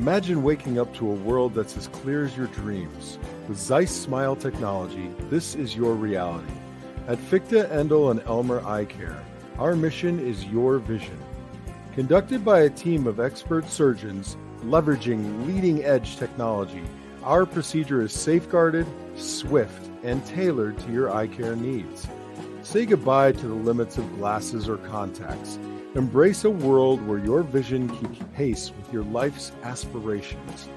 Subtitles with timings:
[0.00, 3.18] Imagine waking up to a world that's as clear as your dreams.
[3.46, 6.50] With Zeiss Smile technology, this is your reality.
[7.06, 9.22] At Fichte, Endl, and Elmer Eye Care,
[9.58, 11.18] our mission is your vision.
[11.92, 16.82] Conducted by a team of expert surgeons leveraging leading edge technology,
[17.22, 18.86] our procedure is safeguarded,
[19.16, 22.08] swift, and tailored to your eye care needs.
[22.62, 25.58] Say goodbye to the limits of glasses or contacts.
[25.96, 30.68] Embrace a world where your vision keeps pace with your life's aspirations.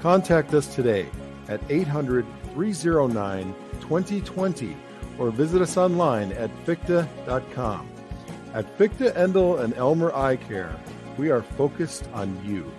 [0.00, 1.08] Contact us today
[1.48, 4.76] at 800 309 2020
[5.18, 7.88] or visit us online at fichte.com.
[8.54, 10.76] At Fichte Endl and Elmer Eye Care,
[11.16, 12.70] we are focused on you.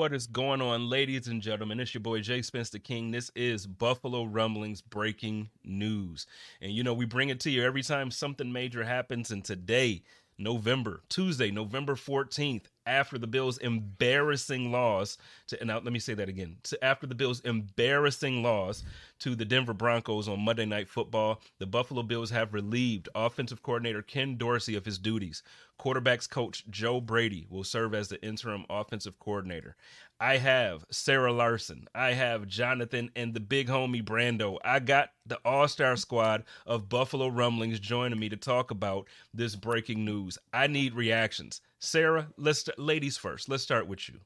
[0.00, 1.78] What is going on, ladies and gentlemen?
[1.78, 3.10] It's your boy Jay Spencer King.
[3.10, 6.26] This is Buffalo Rumblings breaking news.
[6.62, 9.30] And you know, we bring it to you every time something major happens.
[9.30, 10.02] And today,
[10.38, 16.28] November, Tuesday, November 14th, after the Bills' embarrassing loss to, now let me say that
[16.28, 18.82] again, to, after the Bills' embarrassing loss
[19.20, 24.02] to the Denver Broncos on Monday Night Football, the Buffalo Bills have relieved offensive coordinator
[24.02, 25.42] Ken Dorsey of his duties.
[25.78, 29.76] Quarterbacks coach Joe Brady will serve as the interim offensive coordinator.
[30.20, 31.88] I have Sarah Larson.
[31.94, 34.58] I have Jonathan and the big homie Brando.
[34.62, 39.56] I got the all star squad of Buffalo Rumblings joining me to talk about this
[39.56, 40.36] breaking news.
[40.52, 41.62] I need reactions.
[41.78, 43.48] Sarah, let's ladies first.
[43.48, 44.16] Let's start with you.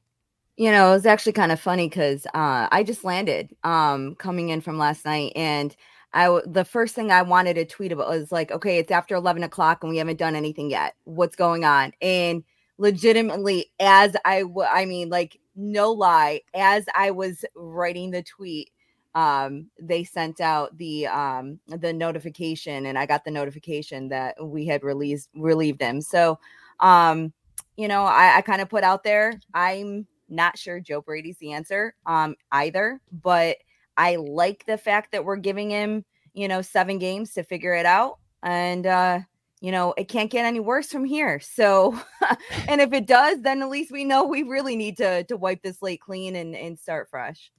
[0.57, 4.49] You know, it was actually kind of funny because uh, I just landed um, coming
[4.49, 5.73] in from last night, and
[6.13, 9.43] I the first thing I wanted to tweet about was like, okay, it's after eleven
[9.43, 10.95] o'clock and we haven't done anything yet.
[11.05, 11.93] What's going on?
[12.01, 12.43] And
[12.77, 18.71] legitimately, as I, w- I mean, like no lie, as I was writing the tweet,
[19.15, 24.65] um, they sent out the um, the notification, and I got the notification that we
[24.65, 26.01] had released relieved him.
[26.01, 26.37] So,
[26.81, 27.31] um,
[27.77, 31.53] you know, I, I kind of put out there, I'm not sure Joe Brady's the
[31.53, 33.57] answer um, either, but
[33.95, 37.85] I like the fact that we're giving him, you know, seven games to figure it
[37.85, 39.19] out, and uh,
[39.65, 41.39] you know, it can't get any worse from here.
[41.39, 41.99] So,
[42.67, 45.63] and if it does, then at least we know we really need to to wipe
[45.63, 47.51] this slate clean and and start fresh.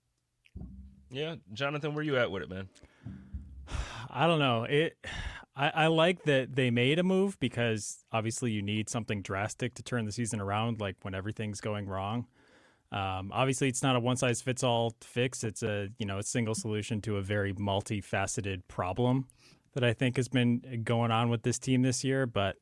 [1.10, 2.68] Yeah, Jonathan, where you at with it, man?
[4.10, 4.62] I don't know.
[4.64, 4.96] It
[5.56, 9.82] I, I like that they made a move because obviously you need something drastic to
[9.82, 12.26] turn the season around, like when everything's going wrong.
[12.92, 15.42] Um, obviously, it's not a one size fits all fix.
[15.42, 19.26] It's a you know a single solution to a very multifaceted problem
[19.76, 22.26] that I think has been going on with this team this year.
[22.26, 22.56] But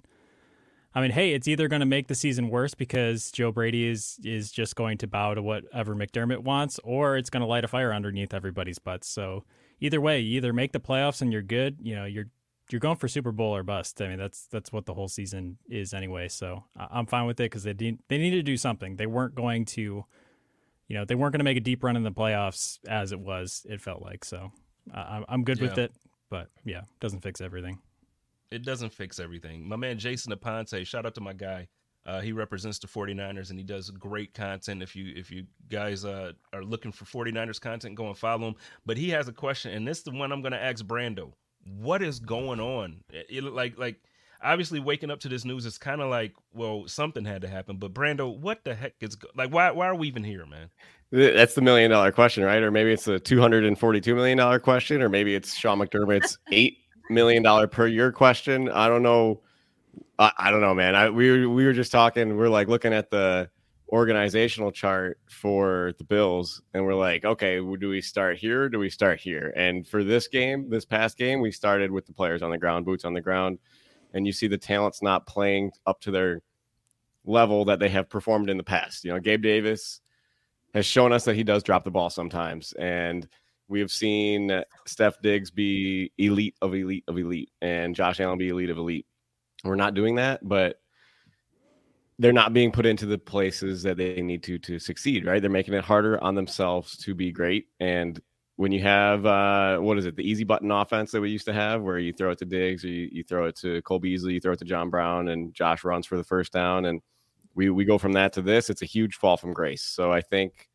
[0.95, 4.19] I mean, hey, it's either going to make the season worse because Joe Brady is
[4.25, 7.69] is just going to bow to whatever McDermott wants, or it's going to light a
[7.69, 9.09] fire underneath everybody's butts.
[9.09, 9.45] So
[9.81, 11.79] either way, you either make the playoffs and you're good.
[11.81, 12.27] You know, you're
[12.71, 14.03] you're going for Super Bowl or bust.
[14.03, 16.27] I mean, that's that's what the whole season is anyway.
[16.27, 18.97] So I'm fine with it because they de- they needed to do something.
[18.97, 20.05] They weren't going to,
[20.89, 23.21] you know, they weren't going to make a deep run in the playoffs as it
[23.21, 23.65] was.
[23.71, 24.51] It felt like so.
[24.93, 25.69] Uh, I'm good yeah.
[25.69, 25.93] with it.
[26.35, 27.79] But yeah, doesn't fix everything.
[28.51, 29.69] It doesn't fix everything.
[29.69, 31.69] My man Jason Aponte, shout out to my guy.
[32.05, 34.83] Uh, he represents the 49ers and he does great content.
[34.83, 38.57] If you if you guys uh, are looking for 49ers content, go and follow him.
[38.85, 41.35] But he has a question, and this is the one I'm going to ask Brando.
[41.79, 43.05] What is going on?
[43.13, 44.01] It, it, like like
[44.43, 47.77] obviously waking up to this news is kind of like well something had to happen.
[47.77, 50.71] But Brando, what the heck is like why why are we even here, man?
[51.15, 52.61] That's the million dollar question, right?
[52.61, 55.55] Or maybe it's a two hundred and forty two million dollar question, or maybe it's
[55.55, 58.69] Sean McDermott's eight million dollar per year question.
[58.69, 59.41] I don't know.
[60.19, 60.97] I, I don't know, man.
[60.97, 62.37] I we we were just talking.
[62.37, 63.49] We're like looking at the
[63.91, 68.69] organizational chart for the Bills, and we're like, okay, do we start here?
[68.69, 69.53] do we start here?
[69.55, 72.87] And for this game, this past game, we started with the players on the ground,
[72.87, 73.61] boots on the ground,
[74.15, 76.43] and you see the talents not playing up to their
[77.25, 79.05] level that they have performed in the past.
[79.05, 80.01] You know, Gabe Davis
[80.75, 82.73] has shown us that he does drop the ball sometimes.
[82.73, 83.27] And
[83.69, 88.51] we have seen Steph Diggs be elite of elite of elite and Josh Allen be
[88.51, 89.07] elite of elite.
[89.63, 90.81] We're not doing that, but
[92.19, 95.41] they're not being put into the places that they need to to succeed, right?
[95.41, 97.69] They're making it harder on themselves to be great.
[97.81, 98.21] And
[98.57, 101.53] when you have uh, what is it, the easy button offense that we used to
[101.53, 104.35] have, where you throw it to Diggs or you, you throw it to Cole Beasley,
[104.35, 107.01] you throw it to John Brown, and Josh runs for the first down, and
[107.55, 108.71] we we go from that to this.
[108.71, 109.83] It's a huge fall from grace.
[109.83, 110.69] So I think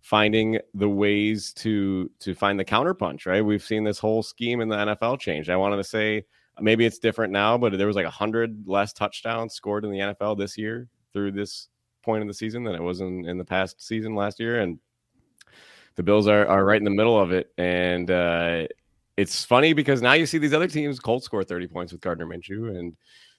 [0.00, 3.26] finding the ways to to find the counterpunch.
[3.26, 5.48] Right, we've seen this whole scheme in the NFL change.
[5.48, 6.24] I wanted to say
[6.60, 9.98] maybe it's different now, but there was like a hundred less touchdowns scored in the
[9.98, 11.68] NFL this year through this
[12.02, 14.78] point in the season than it was in, in the past season last year, and
[15.96, 17.52] the Bills are are right in the middle of it.
[17.56, 18.66] And uh,
[19.16, 21.00] it's funny because now you see these other teams.
[21.00, 22.96] Colts score thirty points with Gardner Minshew and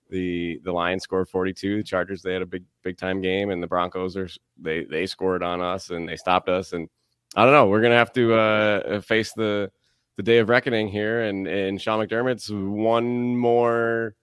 [0.09, 1.77] the the Lions scored 42.
[1.77, 5.05] The Chargers they had a big big time game, and the Broncos are they they
[5.05, 6.73] scored on us and they stopped us.
[6.73, 6.89] And
[7.35, 7.67] I don't know.
[7.67, 9.71] We're gonna have to uh, face the
[10.17, 14.15] the day of reckoning here, and and Sean McDermott's one more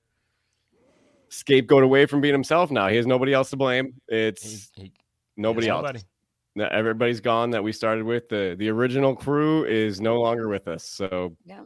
[1.28, 2.70] scapegoat away from being himself.
[2.70, 3.94] Now he has nobody else to blame.
[4.08, 4.92] It's he, he,
[5.36, 5.82] nobody else.
[5.82, 6.74] Nobody.
[6.74, 8.28] Everybody's gone that we started with.
[8.28, 10.84] The the original crew is no longer with us.
[10.84, 11.62] So yeah.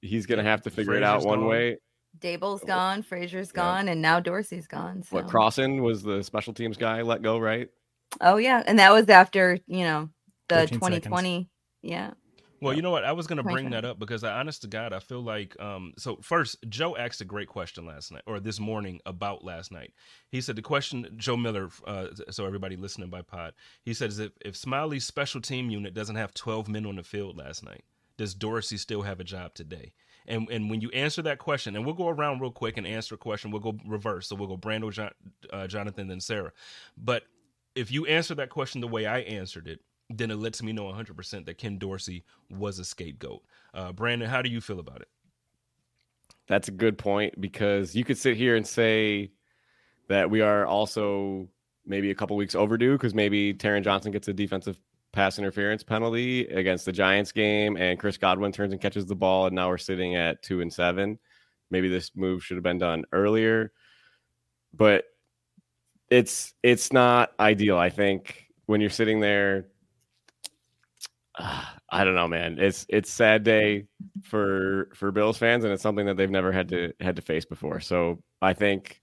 [0.00, 1.48] he's gonna have to figure Frazier's it out one gone.
[1.48, 1.78] way.
[2.18, 3.62] Daboll's gone, Frazier's yeah.
[3.62, 5.02] gone, and now Dorsey's gone.
[5.02, 5.16] So.
[5.16, 7.68] What Crossan was the special teams guy let go, right?
[8.20, 10.08] Oh yeah, and that was after you know
[10.48, 11.00] the 2020.
[11.00, 11.48] Seconds.
[11.82, 12.10] Yeah.
[12.62, 13.02] Well, you know what?
[13.02, 15.60] I was going to bring that up because, I, honest to God, I feel like.
[15.60, 19.72] Um, so first, Joe asked a great question last night or this morning about last
[19.72, 19.92] night.
[20.30, 21.70] He said the question Joe Miller.
[21.84, 23.54] Uh, so everybody listening by pod,
[23.84, 27.36] he says if if Smiley's special team unit doesn't have twelve men on the field
[27.36, 27.82] last night,
[28.16, 29.92] does Dorsey still have a job today?
[30.26, 33.14] And and when you answer that question, and we'll go around real quick and answer
[33.14, 33.50] a question.
[33.50, 34.28] We'll go reverse.
[34.28, 35.10] So we'll go Brando,
[35.52, 36.52] uh, Jonathan, then Sarah.
[36.96, 37.24] But
[37.74, 39.80] if you answer that question the way I answered it,
[40.10, 43.42] then it lets me know 100% that Ken Dorsey was a scapegoat.
[43.72, 45.08] Uh, Brandon, how do you feel about it?
[46.48, 49.30] That's a good point because you could sit here and say
[50.08, 51.48] that we are also
[51.86, 54.78] maybe a couple weeks overdue because maybe Taron Johnson gets a defensive
[55.12, 59.46] pass interference penalty against the Giants game and Chris Godwin turns and catches the ball
[59.46, 61.18] and now we're sitting at 2 and 7.
[61.70, 63.72] Maybe this move should have been done earlier.
[64.74, 65.04] But
[66.10, 67.78] it's it's not ideal.
[67.78, 69.66] I think when you're sitting there
[71.38, 72.58] I don't know, man.
[72.58, 73.86] It's it's sad day
[74.22, 77.44] for for Bills fans, and it's something that they've never had to had to face
[77.44, 77.80] before.
[77.80, 79.01] So I think.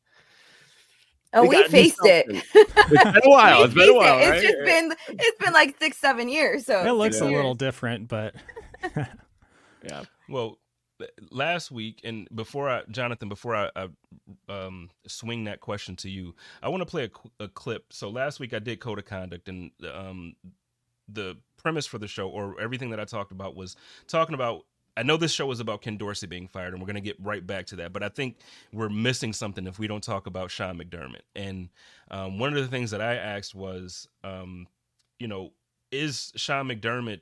[1.34, 2.26] Oh, we faced it.
[2.30, 3.64] It's been a while.
[3.64, 4.20] It's been a while.
[4.20, 4.30] It.
[4.30, 4.38] Right?
[4.38, 6.66] It's just been it's been like six, seven years.
[6.66, 8.36] So it looks a little different, but
[9.84, 10.04] yeah.
[10.28, 10.58] Well,
[11.32, 13.88] last week and before I, Jonathan, before I, I
[14.50, 17.10] um, swing that question to you, I want to play
[17.40, 17.94] a, a, clip.
[17.94, 20.36] So last week I did code of conduct, and um,
[21.08, 23.76] the premise for the show or everything that I talked about was
[24.08, 24.66] talking about
[25.00, 27.16] I know this show is about Ken Dorsey being fired, and we're going to get
[27.22, 27.94] right back to that.
[27.94, 28.36] But I think
[28.74, 31.22] we're missing something if we don't talk about Sean McDermott.
[31.38, 31.70] And
[32.12, 34.68] um, one of the things that I asked was, um,
[35.18, 35.54] you know,
[35.90, 37.22] is Sean McDermott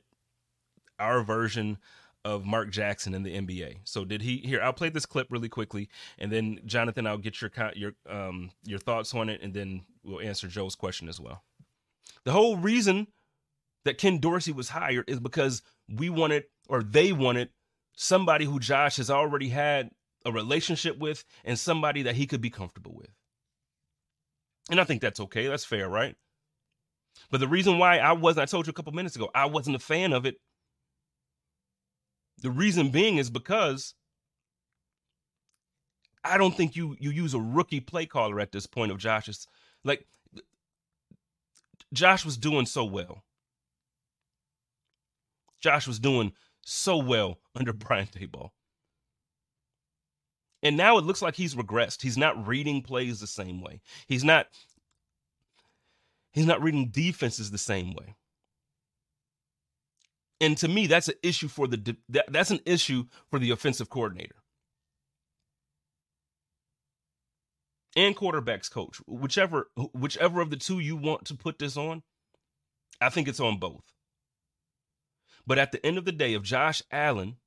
[0.97, 1.77] our version
[2.25, 3.81] of Mark Jackson in the NBA?
[3.83, 4.38] So did he?
[4.38, 5.88] Here, I'll play this clip really quickly,
[6.18, 10.21] and then Jonathan, I'll get your your um, your thoughts on it, and then we'll
[10.21, 11.44] answer Joe's question as well.
[12.25, 13.06] The whole reason
[13.85, 17.50] that Ken Dorsey was hired is because we wanted or they wanted
[17.98, 19.90] somebody who Josh has already had
[20.24, 23.10] a relationship with and somebody that he could be comfortable with.
[24.70, 25.48] And I think that's okay.
[25.48, 26.16] That's fair, right?
[27.32, 29.76] But the reason why I wasn't, I told you a couple minutes ago, I wasn't
[29.76, 30.36] a fan of it.
[32.44, 33.96] The reason being is because
[36.24, 39.48] I don't think you you use a rookie play caller at this point of Josh's.
[39.84, 40.06] Like
[41.94, 43.24] Josh was doing so well.
[45.60, 46.34] Josh was doing
[46.68, 48.50] so well under Brian Daboll.
[50.64, 52.02] And now it looks like he's regressed.
[52.02, 53.81] He's not reading plays the same way.
[54.08, 54.48] He's not
[56.31, 58.16] he's not reading defenses the same way.
[60.42, 64.36] And to me, that's an issue for the that's an issue for the offensive coordinator
[67.96, 72.03] and quarterbacks coach, whichever whichever of the two you want to put this on.
[73.00, 73.84] I think it's on both.
[75.48, 77.38] But at the end of the day, if Josh Allen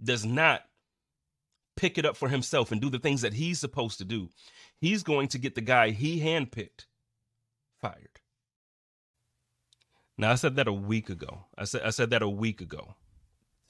[0.00, 0.60] does not
[1.76, 4.28] pick it up for himself and do the things that he's supposed to do,
[4.78, 6.86] he's going to get the guy he handpicked
[7.80, 8.20] fired.
[10.16, 11.46] Now I said that a week ago.
[11.58, 12.94] I said I said that a week ago.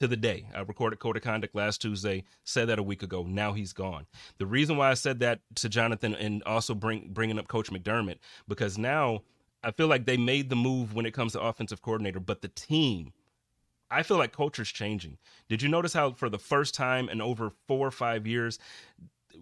[0.01, 2.25] To the day I recorded Code of Conduct last Tuesday.
[2.43, 3.23] Said that a week ago.
[3.23, 4.05] Now he's gone.
[4.37, 8.17] The reason why I said that to Jonathan and also bring bringing up Coach McDermott
[8.47, 9.21] because now
[9.63, 12.49] I feel like they made the move when it comes to offensive coordinator, but the
[12.49, 13.13] team
[13.95, 15.17] I feel like culture's changing.
[15.47, 18.59] Did you notice how for the first time in over four or five years,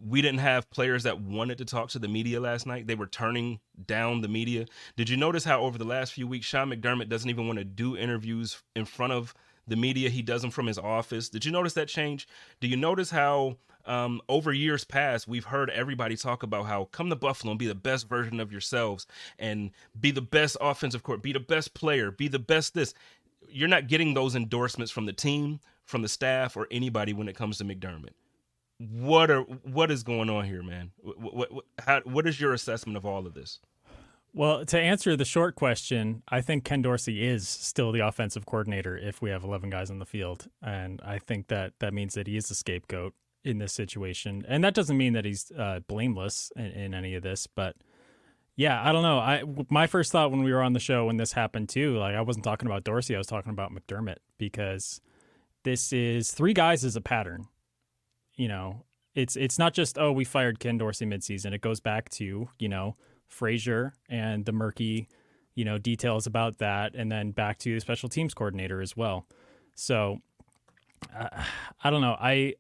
[0.08, 2.86] we didn't have players that wanted to talk to the media last night.
[2.86, 4.66] They were turning down the media.
[4.96, 7.66] Did you notice how over the last few weeks, Sean McDermott doesn't even want to
[7.66, 9.34] do interviews in front of
[9.68, 10.10] the media?
[10.10, 11.30] He does them from his office.
[11.30, 12.28] Did you notice that change?
[12.60, 17.10] Do you notice how um, over years past, we've heard everybody talk about how come
[17.10, 19.08] to Buffalo and be the best version of yourselves
[19.38, 22.94] and be the best offensive court, be the best player, be the best this
[23.54, 27.36] you're not getting those endorsements from the team, from the staff, or anybody when it
[27.36, 28.14] comes to McDermott.
[28.80, 30.92] What are what is going on here, man?
[31.02, 33.60] What what how, what is your assessment of all of this?
[34.36, 38.98] Well, to answer the short question, I think Ken Dorsey is still the offensive coordinator
[38.98, 40.48] if we have 11 guys on the field.
[40.60, 43.14] And I think that that means that he is the scapegoat.
[43.44, 47.24] in this situation, and that doesn't mean that he's uh, blameless in, in any of
[47.24, 47.76] this, but
[48.56, 49.20] yeah, I don't know.
[49.20, 52.16] I my first thought when we were on the show when this happened too, like
[52.16, 55.02] I wasn't talking about Dorsey, I was talking about McDermott because
[55.64, 57.48] this is three guys is a pattern.
[58.36, 61.54] You know, it's it's not just oh we fired Ken Dorsey midseason.
[61.54, 62.96] It goes back to you know
[63.28, 65.10] Frazier and the murky
[65.56, 69.26] you know details about that, and then back to the special teams coordinator as well.
[69.76, 70.20] So
[71.18, 71.44] uh,
[71.84, 72.18] I don't know.
[72.20, 72.54] I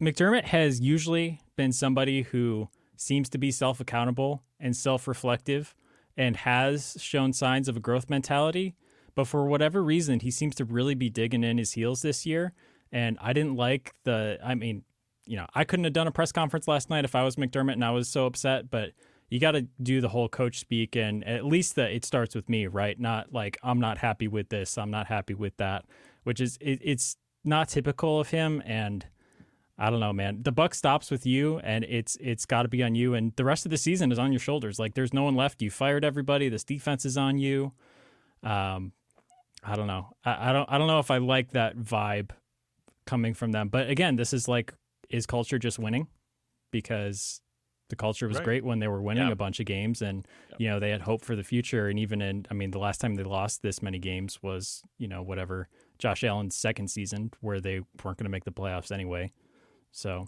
[0.00, 5.76] McDermott has usually been somebody who seems to be self accountable and self reflective
[6.16, 8.74] and has shown signs of a growth mentality.
[9.14, 12.52] But for whatever reason, he seems to really be digging in his heels this year.
[12.90, 14.82] And I didn't like the, I mean,
[15.26, 17.74] you know, I couldn't have done a press conference last night if I was McDermott
[17.74, 18.92] and I was so upset, but
[19.28, 20.96] you got to do the whole coach speak.
[20.96, 22.98] And at least that it starts with me, right?
[22.98, 25.84] Not like, I'm not happy with this, I'm not happy with that,
[26.24, 28.62] which is, it, it's not typical of him.
[28.64, 29.06] And,
[29.76, 30.42] I don't know, man.
[30.42, 33.14] The buck stops with you, and it's it's got to be on you.
[33.14, 34.78] And the rest of the season is on your shoulders.
[34.78, 35.62] Like there's no one left.
[35.62, 36.48] You fired everybody.
[36.48, 37.72] This defense is on you.
[38.42, 38.92] Um,
[39.64, 40.14] I don't know.
[40.24, 40.70] I, I don't.
[40.70, 42.30] I don't know if I like that vibe
[43.04, 43.68] coming from them.
[43.68, 44.72] But again, this is like,
[45.10, 46.06] is culture just winning?
[46.70, 47.40] Because
[47.90, 48.44] the culture was right.
[48.44, 49.32] great when they were winning yeah.
[49.32, 50.56] a bunch of games, and yeah.
[50.58, 51.88] you know they had hope for the future.
[51.88, 55.08] And even in, I mean, the last time they lost this many games was you
[55.08, 59.32] know whatever Josh Allen's second season, where they weren't going to make the playoffs anyway.
[59.94, 60.26] So,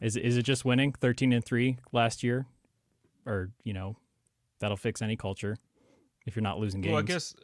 [0.00, 2.46] is is it just winning thirteen and three last year,
[3.26, 3.96] or you know,
[4.60, 5.58] that'll fix any culture
[6.26, 6.92] if you're not losing games?
[6.92, 7.34] Well, I guess,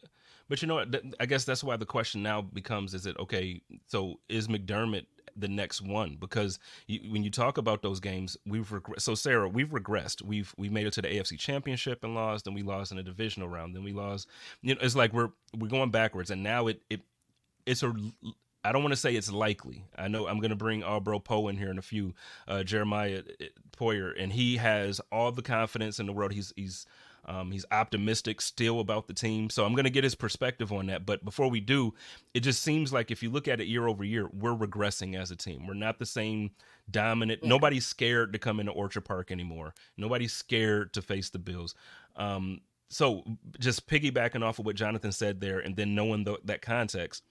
[0.48, 0.96] but you know what?
[1.20, 3.60] I guess that's why the question now becomes: Is it okay?
[3.86, 5.04] So, is McDermott
[5.36, 6.16] the next one?
[6.18, 10.22] Because you, when you talk about those games, we've reg- so Sarah, we've regressed.
[10.22, 13.02] We've we made it to the AFC Championship and lost, and we lost in a
[13.02, 13.76] divisional round.
[13.76, 14.28] Then we lost.
[14.62, 17.02] You know, it's like we're we're going backwards, and now it it
[17.66, 17.94] it's a
[18.62, 19.84] I don't want to say it's likely.
[19.96, 22.14] I know I'm going to bring Albro Poe in here in a few,
[22.46, 23.44] uh, Jeremiah uh,
[23.76, 26.32] Poyer, and he has all the confidence in the world.
[26.32, 26.86] He's he's
[27.24, 30.86] um, he's optimistic still about the team, so I'm going to get his perspective on
[30.86, 31.06] that.
[31.06, 31.94] But before we do,
[32.34, 35.30] it just seems like if you look at it year over year, we're regressing as
[35.30, 35.66] a team.
[35.66, 36.50] We're not the same
[36.90, 37.40] dominant.
[37.42, 37.48] Yeah.
[37.48, 39.74] Nobody's scared to come into Orchard Park anymore.
[39.96, 41.74] Nobody's scared to face the Bills.
[42.16, 43.22] Um, so
[43.58, 47.22] just piggybacking off of what Jonathan said there, and then knowing the, that context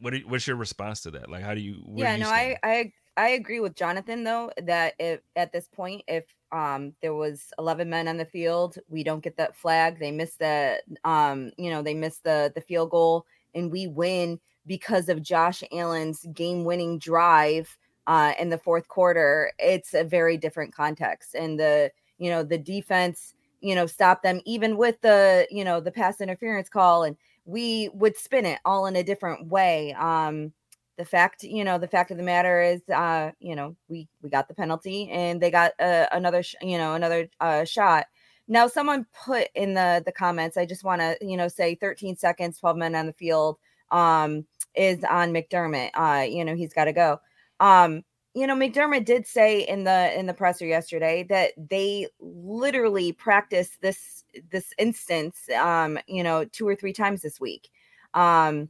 [0.00, 1.30] what you, what's your response to that?
[1.30, 1.82] Like, how do you?
[1.96, 5.68] yeah, do you no, I, I I agree with Jonathan though that if at this
[5.68, 9.98] point, if um there was 11 men on the field, we don't get that flag.
[9.98, 14.38] They miss the um you know they miss the the field goal, and we win
[14.66, 19.52] because of Josh Allen's game-winning drive uh in the fourth quarter.
[19.58, 24.40] It's a very different context, and the you know the defense you know stop them
[24.44, 28.86] even with the you know the pass interference call and we would spin it all
[28.86, 29.94] in a different way.
[29.94, 30.52] Um,
[30.98, 34.28] the fact, you know, the fact of the matter is, uh, you know, we we
[34.28, 38.06] got the penalty and they got uh, another, sh- you know, another uh, shot.
[38.48, 40.56] Now, someone put in the the comments.
[40.56, 43.58] I just want to, you know, say 13 seconds, 12 men on the field
[43.90, 45.90] um, is on McDermott.
[45.94, 47.20] Uh, you know, he's got to go.
[47.60, 48.02] Um,
[48.36, 53.80] you know, McDermott did say in the in the presser yesterday that they literally practiced
[53.80, 57.70] this this instance, um, you know, two or three times this week.
[58.12, 58.68] Um,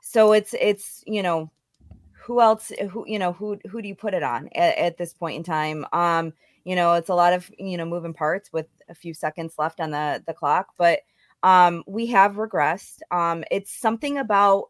[0.00, 1.50] so it's it's you know,
[2.12, 2.70] who else?
[2.92, 5.42] Who you know who who do you put it on at, at this point in
[5.42, 5.84] time?
[5.92, 6.32] Um,
[6.62, 9.80] you know, it's a lot of you know moving parts with a few seconds left
[9.80, 11.00] on the the clock, but
[11.42, 13.00] um, we have regressed.
[13.10, 14.68] Um, it's something about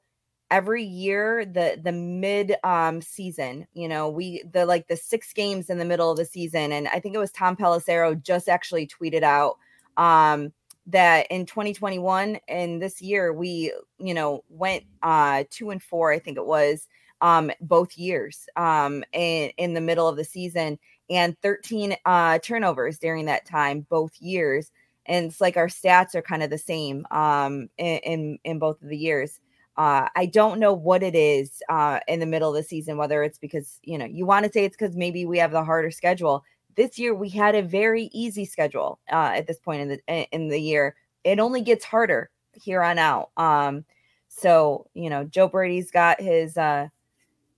[0.51, 5.69] every year the the mid um season you know we the like the six games
[5.69, 8.87] in the middle of the season and i think it was tom pelissero just actually
[8.87, 9.57] tweeted out
[9.97, 10.53] um
[10.87, 16.19] that in 2021 and this year we you know went uh two and four i
[16.19, 16.89] think it was
[17.21, 20.79] um both years um in in the middle of the season
[21.11, 24.71] and 13 uh turnovers during that time both years
[25.05, 28.81] and it's like our stats are kind of the same um in in, in both
[28.81, 29.41] of the years
[29.79, 33.23] uh, I don't know what it is uh, in the middle of the season, whether
[33.23, 35.93] it's because, you know, you want to say it's because maybe we have the harder
[35.93, 36.45] schedule.
[36.75, 40.49] This year we had a very easy schedule uh, at this point in the in
[40.49, 40.97] the year.
[41.23, 43.31] It only gets harder here on out.
[43.37, 43.85] Um,
[44.27, 46.89] so you know, Joe Brady's got his uh,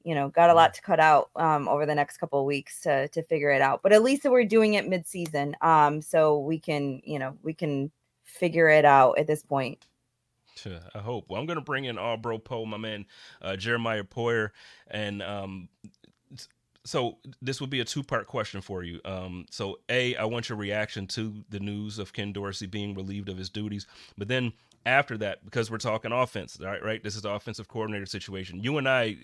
[0.05, 2.83] you know, got a lot to cut out um, over the next couple of weeks
[2.83, 3.81] to to figure it out.
[3.83, 7.55] But at least we're doing it mid season, um, so we can you know we
[7.55, 7.91] can
[8.25, 9.87] figure it out at this point.
[10.95, 11.27] I hope.
[11.29, 13.07] Well, I'm going to bring in our Bro Poe, my man
[13.43, 14.51] uh, Jeremiah Poyer,
[14.91, 15.69] and um,
[16.85, 19.01] so this would be a two part question for you.
[19.05, 23.29] Um, so, a, I want your reaction to the news of Ken Dorsey being relieved
[23.29, 23.87] of his duties,
[24.17, 24.53] but then
[24.87, 26.83] after that, because we're talking offense, right?
[26.83, 28.63] Right, this is the offensive coordinator situation.
[28.63, 29.17] You and I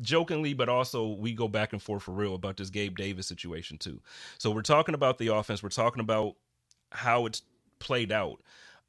[0.00, 3.78] jokingly, but also we go back and forth for real about this Gabe Davis situation
[3.78, 4.00] too.
[4.38, 5.62] So we're talking about the offense.
[5.62, 6.34] We're talking about
[6.90, 7.42] how it's
[7.78, 8.40] played out.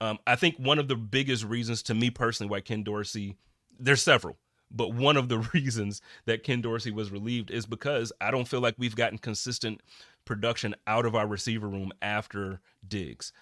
[0.01, 3.37] Um, I think one of the biggest reasons to me personally why Ken Dorsey,
[3.79, 4.37] there's several,
[4.71, 8.61] but one of the reasons that Ken Dorsey was relieved is because I don't feel
[8.61, 9.81] like we've gotten consistent
[10.25, 13.33] production out of our receiver room after Diggs.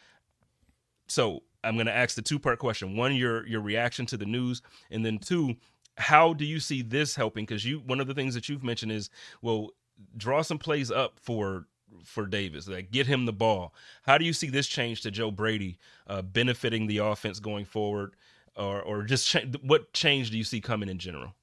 [1.08, 4.26] So I'm going to ask the two part question: one, your your reaction to the
[4.26, 4.62] news,
[4.92, 5.56] and then two,
[5.98, 7.46] how do you see this helping?
[7.46, 9.10] Because you one of the things that you've mentioned is
[9.42, 9.70] well,
[10.16, 11.68] draw some plays up for
[12.03, 13.74] for Davis, like get him the ball.
[14.03, 18.15] How do you see this change to Joe Brady uh, benefiting the offense going forward,
[18.56, 21.34] or or just ch- what change do you see coming in general?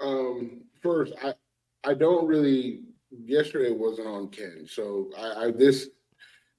[0.00, 1.34] Um, first, I
[1.84, 2.80] I don't really.
[3.10, 5.90] Yesterday wasn't on Ken, so I, I this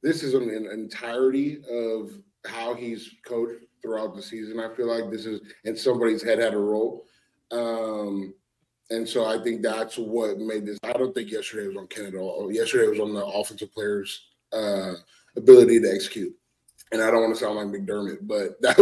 [0.04, 2.12] this is an, an entirety of
[2.46, 4.60] how he's coached throughout the season.
[4.60, 7.06] I feel like this is and somebody's head had a role.
[7.52, 8.36] Um,
[8.94, 10.78] and so I think that's what made this.
[10.84, 12.52] I don't think yesterday was on all.
[12.52, 14.94] Yesterday was on the offensive players' uh,
[15.36, 16.34] ability to execute.
[16.92, 18.78] And I don't want to sound like McDermott, but that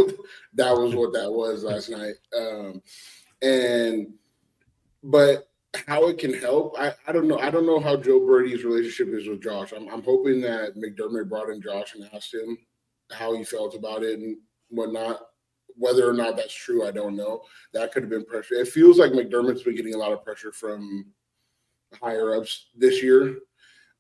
[0.56, 2.16] that was what that was last night.
[2.38, 2.82] Um,
[3.42, 4.14] and
[5.04, 5.50] but
[5.88, 7.40] how it can help, I, I don't know.
[7.40, 9.72] I don't know how Joe Brady's relationship is with Josh.
[9.72, 12.58] I'm, I'm hoping that McDermott brought in Josh and asked him
[13.12, 14.38] how he felt about it and
[14.70, 15.22] whatnot.
[15.78, 17.42] Whether or not that's true, I don't know.
[17.74, 18.56] That could have been pressure.
[18.56, 21.08] It feels like McDermott's been getting a lot of pressure from
[22.02, 23.38] higher ups this year.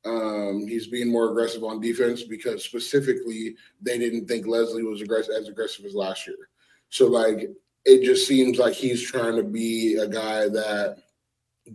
[0.03, 5.35] Um, he's being more aggressive on defense because specifically they didn't think Leslie was aggressive
[5.39, 6.49] as aggressive as last year.
[6.89, 7.49] So like
[7.85, 10.97] it just seems like he's trying to be a guy that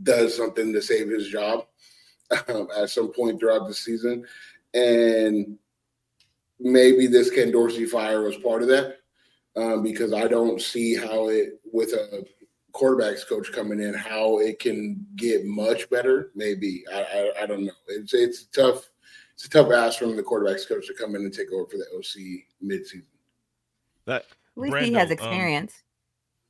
[0.02, 1.66] does something to save his job
[2.48, 4.24] um, at some point throughout the season,
[4.74, 5.58] and
[6.58, 8.98] maybe this Ken Dorsey fire was part of that
[9.56, 12.24] um, because I don't see how it with a
[12.72, 16.30] quarterbacks coach coming in how it can get much better.
[16.34, 17.72] Maybe I, I, I don't know.
[17.88, 18.90] It's it's tough.
[19.34, 21.76] It's a tough ask from the quarterbacks coach to come in and take over for
[21.76, 23.04] the OC midseason.
[24.06, 25.72] That at least Brando, he has um, experience.
[25.72, 25.85] Um,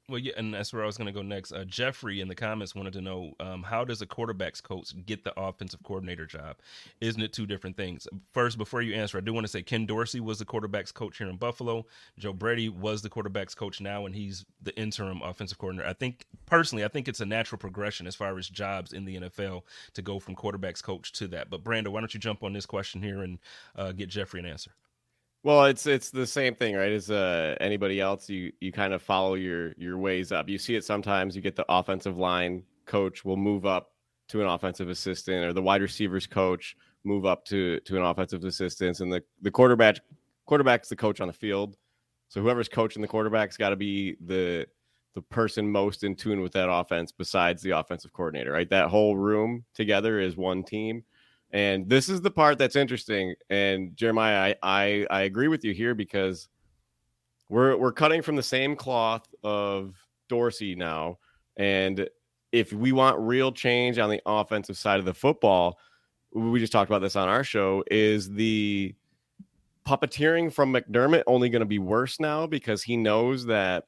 [0.08, 1.52] well, yeah, and that's where I was going to go next.
[1.52, 5.24] Uh, Jeffrey in the comments wanted to know um, how does a quarterbacks coach get
[5.24, 6.56] the offensive coordinator job?
[7.00, 8.06] Isn't it two different things?
[8.32, 11.18] First, before you answer, I do want to say Ken Dorsey was the quarterbacks coach
[11.18, 11.86] here in Buffalo.
[12.18, 15.88] Joe Brady was the quarterbacks coach now, and he's the interim offensive coordinator.
[15.88, 19.20] I think personally, I think it's a natural progression as far as jobs in the
[19.20, 19.62] NFL
[19.94, 21.50] to go from quarterbacks coach to that.
[21.50, 23.38] But Brando, why don't you jump on this question here and
[23.74, 24.70] uh, get Jeffrey an answer?
[25.46, 26.90] Well, it's it's the same thing, right?
[26.90, 30.48] As uh, anybody else, you you kind of follow your your ways up.
[30.48, 31.36] You see it sometimes.
[31.36, 33.92] You get the offensive line coach will move up
[34.30, 38.42] to an offensive assistant, or the wide receivers coach move up to to an offensive
[38.42, 39.98] assistant, and the the quarterback
[40.46, 41.76] quarterback's the coach on the field.
[42.28, 44.66] So whoever's coaching the quarterback's got to be the
[45.14, 48.68] the person most in tune with that offense besides the offensive coordinator, right?
[48.68, 51.04] That whole room together is one team.
[51.52, 53.34] And this is the part that's interesting.
[53.50, 56.48] And Jeremiah, I, I, I agree with you here because
[57.48, 59.94] we're we're cutting from the same cloth of
[60.28, 61.18] Dorsey now.
[61.56, 62.08] And
[62.52, 65.78] if we want real change on the offensive side of the football,
[66.32, 68.94] we just talked about this on our show, is the
[69.86, 73.84] puppeteering from McDermott only going to be worse now because he knows that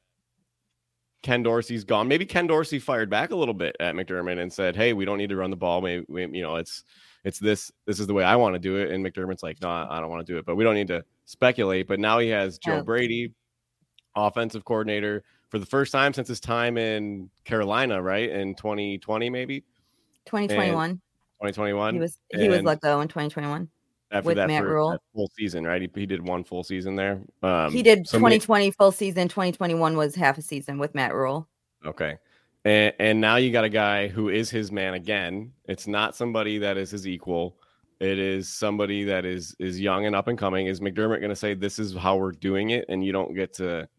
[1.21, 2.07] Ken Dorsey's gone.
[2.07, 5.17] Maybe Ken Dorsey fired back a little bit at McDermott and said, "Hey, we don't
[5.17, 5.81] need to run the ball.
[5.81, 6.85] Maybe you know it's
[7.23, 8.91] it's this this is the way I want to do it.
[8.91, 10.45] And McDermott's like, no, I don't want to do it.
[10.45, 11.87] But we don't need to speculate.
[11.87, 13.33] But now he has Joe Brady,
[14.15, 18.29] offensive coordinator, for the first time since his time in Carolina, right?
[18.29, 19.61] In 2020, maybe
[20.25, 21.01] 2021.
[21.41, 21.93] 2021.
[21.93, 23.69] He was he and was let go in 2021
[24.11, 24.97] after with that Matt Rhule.
[25.13, 25.81] full season, right?
[25.81, 27.21] He, he did one full season there.
[27.43, 29.27] Um, he did 2020 full season.
[29.27, 31.47] 2021 was half a season with Matt Rhule.
[31.85, 32.17] Okay.
[32.69, 35.53] And, and now you got a guy who is his man again.
[35.65, 37.57] It's not somebody that is his equal.
[37.99, 40.67] It is somebody that is is young and up and coming.
[40.67, 43.53] Is McDermott going to say this is how we're doing it, and you don't get
[43.55, 43.89] to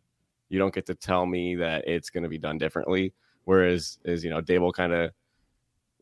[0.51, 3.13] you don't get to tell me that it's going to be done differently?
[3.43, 5.11] Whereas is you know Daboll kind of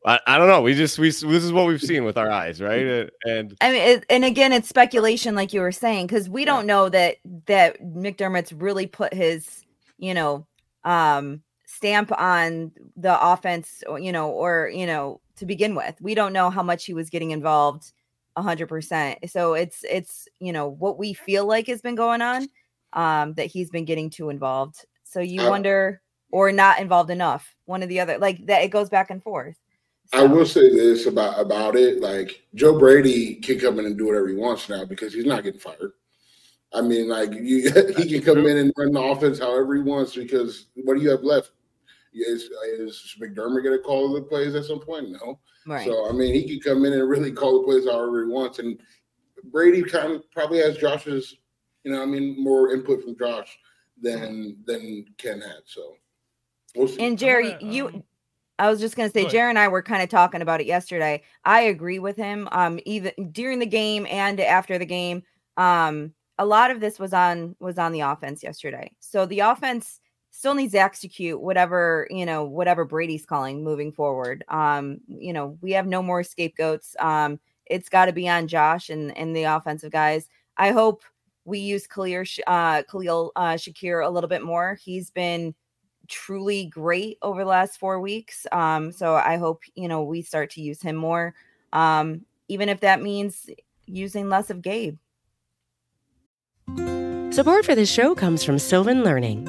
[0.05, 0.61] I, I, don't know.
[0.61, 3.09] We just we this is what we've seen with our eyes, right?
[3.25, 6.67] And I mean, it, and again, it's speculation, like you were saying, because we don't
[6.67, 9.65] know that that McDermott's really put his,
[9.97, 10.47] you know,
[10.85, 11.43] um,
[11.79, 15.95] stamp on the offense, you know, or, you know, to begin with.
[16.01, 17.93] We don't know how much he was getting involved
[18.37, 19.31] 100%.
[19.31, 22.49] So it's, it's, you know, what we feel like has been going on,
[22.95, 24.85] um, that he's been getting too involved.
[25.05, 28.73] So you uh, wonder, or not involved enough, one or the other, like that it
[28.73, 29.57] goes back and forth.
[30.13, 30.19] So.
[30.19, 34.07] I will say this about about it: like Joe Brady can come in and do
[34.07, 35.93] whatever he wants now because he's not getting fired.
[36.73, 40.15] I mean, like you, he can come in and run the offense however he wants
[40.15, 41.51] because what do you have left?
[42.13, 45.11] Is is McDermott going to call the plays at some point?
[45.11, 45.39] No.
[45.67, 45.87] Right.
[45.87, 48.59] So I mean, he could come in and really call the plays however he wants.
[48.59, 48.79] And
[49.45, 51.37] Brady kind of probably has Josh's,
[51.85, 53.59] you know, I mean, more input from Josh
[54.01, 55.63] than than Ken had.
[55.67, 55.97] So
[56.75, 57.01] we'll see.
[57.01, 58.05] And Jerry, gonna, you um,
[58.59, 59.33] I was just gonna say, go ahead.
[59.33, 61.23] Jared and I were kind of talking about it yesterday.
[61.45, 62.49] I agree with him.
[62.53, 65.23] Um, even during the game and after the game,
[65.57, 68.93] um, a lot of this was on was on the offense yesterday.
[69.01, 74.45] So the offense still needs to execute whatever you know, whatever Brady's calling moving forward.
[74.49, 76.95] Um, you know, we have no more scapegoats.
[77.01, 80.29] Um, it's got to be on Josh and and the offensive guys.
[80.57, 81.03] I hope
[81.45, 84.79] we use Khalil, uh, Khalil uh, Shakir a little bit more.
[84.83, 85.55] He's been
[86.09, 88.47] truly great over the last four weeks.
[88.53, 91.35] Um, so I hope you know we start to use him more,
[91.73, 93.49] um, even if that means
[93.87, 94.99] using less of Gabe.
[97.31, 99.49] Support for this show comes from Sylvan Learning.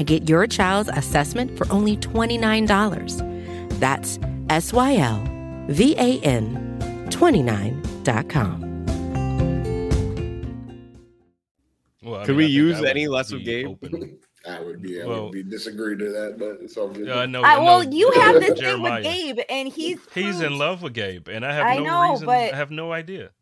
[0.00, 3.78] and get your child's assessment for only $29.
[3.78, 5.22] That's S Y L
[5.68, 8.66] V A N 29.com.
[12.02, 13.66] Well, I Could mean, we use any less of Gabe?
[13.66, 14.16] open.
[14.48, 17.06] I would be I Well- would be disagree to that, but it's all good.
[17.10, 20.56] Uh, no, I, no, well, you have this thing with Gabe, and he's He's in
[20.56, 22.24] love with Gabe, and I have I no know, reason.
[22.26, 23.32] but I have no idea.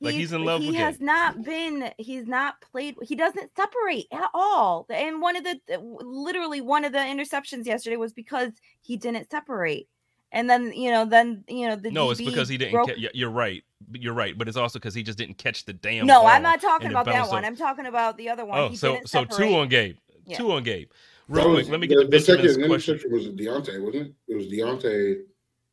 [0.00, 0.72] Like, he's in love with it.
[0.72, 1.06] he with has Gabe.
[1.06, 5.58] not been he's not played he doesn't separate at all and one of the
[6.02, 9.88] literally one of the interceptions yesterday was because he didn't separate
[10.30, 12.72] and then you know then you know the No, it's because he didn't.
[12.74, 13.64] broke- Ca- you're right.
[13.92, 16.06] You're right, but it's also because he just didn't catch the damn.
[16.06, 17.48] no ball i'm not talking about that one off.
[17.48, 19.96] i'm talking about the other one Oh, he so didn't so two on Gabe.
[20.26, 20.36] Yeah.
[20.36, 20.88] Two on Gabe.
[21.28, 22.94] That Real was- quick, let me get the, to the second question.
[22.94, 24.14] interception was Deonte, wasn't it?
[24.28, 25.22] It was Deonte.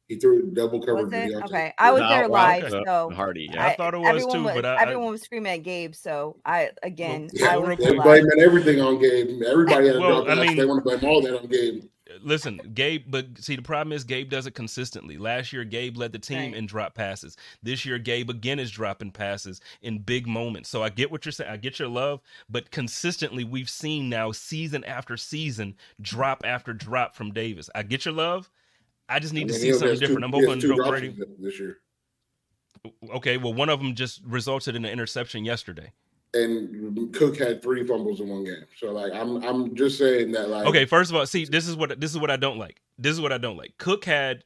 [0.08, 2.84] He threw double covered was it okay i was No, there well, live okay.
[2.86, 3.66] so Harty, yeah.
[3.68, 5.96] I thought it was everyone too, was, but I- I- everyone was screaming at Gabe.
[5.96, 9.42] So I again, Well, I was They're blaming everything on Gabe.
[9.44, 10.48] Everybody had a Well, drop I pass.
[10.48, 11.84] mean- they want to blame all that on Gabe.
[12.22, 15.18] Listen, Gabe, but see, the problem is Gabe does it consistently.
[15.18, 16.54] Last year, Gabe led the team Right.
[16.56, 17.36] in drop passes.
[17.64, 20.70] This year, Gabe again is dropping passes in big moments.
[20.70, 21.50] So I get what you're saying.
[21.52, 27.16] I get your love, but consistently, we've seen now season after season, drop after drop
[27.16, 27.70] from Davis.
[27.74, 28.50] I get your love.
[29.10, 30.24] I just need I to see something different.
[30.24, 31.16] I'm he has hoping Joe Brady.
[31.40, 31.78] this year.
[33.14, 35.92] Okay, well, one of them just resulted in an interception yesterday.
[36.34, 38.66] and Cook had three fumbles in one game.
[38.78, 41.76] So like I'm I'm just saying that like Okay, first of all, see, this is
[41.76, 42.82] what this is what I don't like.
[42.98, 43.74] This is what I don't like.
[43.78, 44.44] Cook had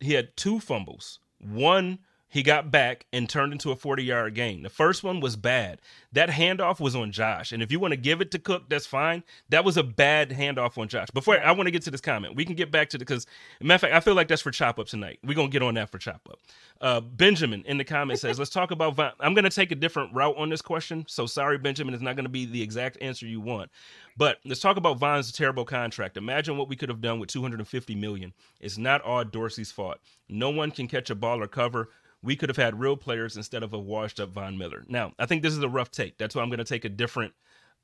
[0.00, 1.20] he had two fumbles.
[1.38, 1.98] One
[2.30, 4.62] he got back and turned into a 40 yard gain.
[4.62, 5.80] The first one was bad.
[6.12, 7.52] That handoff was on Josh.
[7.52, 9.22] And if you want to give it to Cook, that's fine.
[9.48, 11.08] That was a bad handoff on Josh.
[11.10, 13.26] Before I want to get to this comment, we can get back to the because
[13.60, 15.18] matter of fact, I feel like that's for chop up tonight.
[15.24, 16.38] We're gonna get on that for chop up.
[16.80, 19.12] Uh, Benjamin in the comment says, let's talk about Von.
[19.20, 21.04] I'm gonna take a different route on this question.
[21.08, 23.70] So sorry, Benjamin, it's not gonna be the exact answer you want.
[24.18, 26.16] But let's talk about Von's terrible contract.
[26.16, 28.32] Imagine what we could have done with 250 million.
[28.60, 29.98] It's not all Dorsey's fault.
[30.28, 31.88] No one can catch a ball or cover.
[32.22, 34.84] We could have had real players instead of a washed up Von Miller.
[34.88, 36.18] Now, I think this is a rough take.
[36.18, 37.32] That's why I'm going to take a different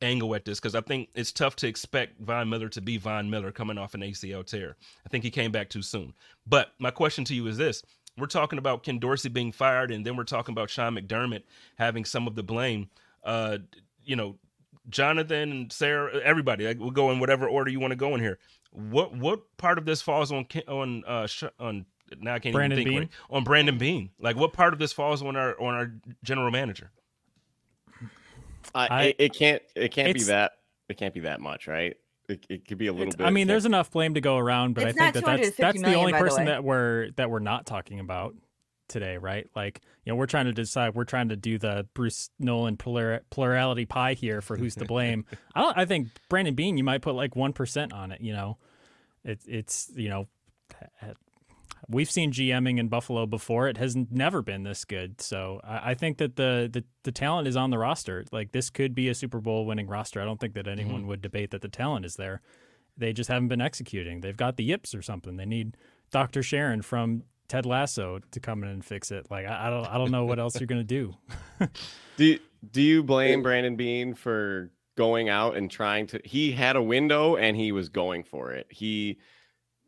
[0.03, 3.31] angle at this because I think it's tough to expect Von Miller to be Von
[3.31, 4.77] Miller coming off an ACL tear.
[5.07, 6.15] I think he came back too soon.
[6.47, 7.83] But my question to you is this.
[8.17, 11.43] We're talking about Ken Dorsey being fired, and then we're talking about Sean McDermott
[11.77, 12.89] having some of the blame.
[13.25, 13.59] Uh,
[14.05, 14.37] you know,
[14.89, 16.67] Jonathan and Sarah, everybody.
[16.67, 18.39] Like, we'll go in whatever order you want to go in here.
[18.71, 21.29] What what part of this falls on on uh
[21.61, 21.87] on
[22.21, 23.11] now I can't Brandon even think Beane?
[23.31, 24.11] right, on Brandon Beane?
[24.19, 26.91] Like what part of this falls on our on our general manager?
[28.75, 30.53] I, I- it, it can't it can't be that
[30.89, 31.97] it can't be that much, right?
[32.29, 33.27] It, it could be a little bit.
[33.27, 35.83] I mean, there's enough blame to go around, but I think that that's 250 that's
[35.83, 38.35] the only by the person that we're that we're not talking about
[38.89, 39.47] today, right?
[39.55, 40.95] Like, you know, we're trying to decide.
[40.95, 45.27] We're trying to do the Bruce Nolan plural, plurality pie here for who's to blame.
[45.55, 45.77] I don't.
[45.77, 48.23] I think Brandon Beane, you might put like one percent on it.
[48.23, 48.57] You know,
[49.23, 50.27] it's it's you know,
[51.89, 53.69] we've seen GMing in Buffalo before.
[53.69, 55.21] It has never been this good.
[55.21, 58.25] So I, I think that the, the the talent is on the roster.
[58.33, 60.21] Like this could be a Super Bowl winning roster.
[60.21, 61.09] I don't think that anyone mm-hmm.
[61.09, 62.41] would debate that the talent is there.
[62.97, 64.21] They just haven't been executing.
[64.21, 65.37] They've got the yips or something.
[65.37, 65.77] They need
[66.11, 66.43] Dr.
[66.43, 69.31] Sharon from Ted Lasso to come in and fix it.
[69.31, 71.15] Like I, I don't I don't know what else you're gonna do.
[72.17, 72.39] do you,
[72.71, 76.21] do you blame Brandon Beane for going out and trying to?
[76.25, 78.67] He had a window and he was going for it.
[78.71, 79.19] He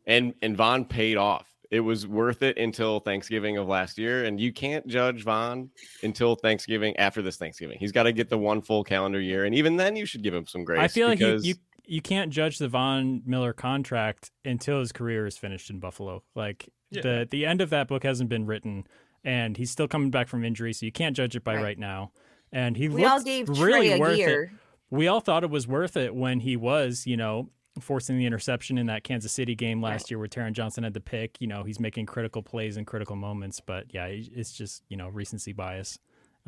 [0.05, 1.47] and and Von paid off.
[1.69, 5.69] It was worth it until Thanksgiving of last year, and you can't judge Von
[6.03, 6.95] until Thanksgiving.
[6.97, 9.95] After this Thanksgiving, he's got to get the one full calendar year, and even then,
[9.95, 10.79] you should give him some grace.
[10.79, 11.41] I feel because...
[11.41, 15.69] like you, you you can't judge the Von Miller contract until his career is finished
[15.69, 16.23] in Buffalo.
[16.35, 17.01] Like yeah.
[17.01, 18.85] the the end of that book hasn't been written,
[19.23, 21.79] and he's still coming back from injury, so you can't judge it by right, right
[21.79, 22.11] now.
[22.51, 24.43] And he we all gave really Trey worth year.
[24.43, 24.49] it.
[24.89, 27.49] We all thought it was worth it when he was, you know,
[27.81, 30.11] forcing the interception in that Kansas City game last right.
[30.11, 31.37] year where Taron Johnson had the pick.
[31.39, 35.09] You know, he's making critical plays in critical moments, but yeah, it's just you know
[35.09, 35.99] recency bias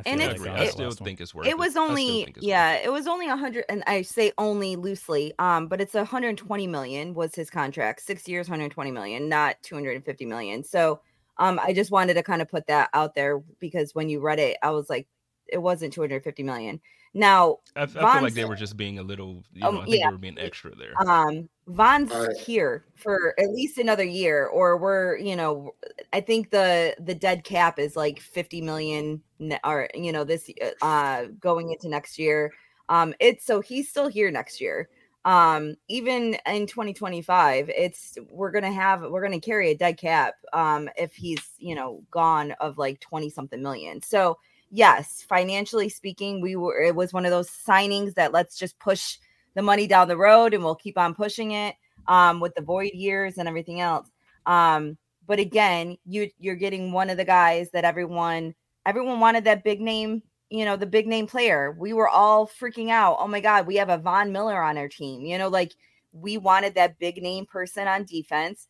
[0.06, 1.52] and it's, I still think it's worth it.
[1.52, 2.86] It was only yeah, it.
[2.86, 7.14] it was only a hundred, and I say only loosely, um, but it's 120 million
[7.14, 10.64] was his contract, six years, 120 million, not 250 million.
[10.64, 11.02] So,
[11.38, 14.40] um, I just wanted to kind of put that out there because when you read
[14.40, 15.08] it, I was like,
[15.52, 16.80] it wasn't 250 million.
[17.14, 19.84] Now, I, I feel like they were just being a little, you um, know, um,
[19.84, 20.08] I think yeah.
[20.08, 20.94] they were being extra there.
[21.02, 22.36] Um, Von's right.
[22.38, 25.74] here for at least another year, or we're, you know,
[26.14, 29.22] I think the the dead cap is like 50 million,
[29.64, 30.50] or you know, this
[30.82, 32.54] uh going into next year.
[32.90, 34.90] Um, it's so he's still here next year.
[35.26, 40.36] Um, even in 2025, it's we're gonna have we're gonna carry a dead cap.
[40.54, 44.02] Um, if he's you know gone of like 20 something million.
[44.02, 44.38] So
[44.72, 49.18] yes, financially speaking, we were it was one of those signings that let's just push
[49.56, 51.76] the money down the road and we'll keep on pushing it
[52.08, 54.10] um, with the void years and everything else.
[54.46, 58.56] Um, but again, you you're getting one of the guys that everyone
[58.86, 61.76] everyone wanted that big name, you know, the big name player.
[61.78, 63.18] We were all freaking out.
[63.20, 65.26] Oh my God, we have a Von Miller on our team.
[65.26, 65.74] You know, like
[66.12, 68.68] we wanted that big name person on defense.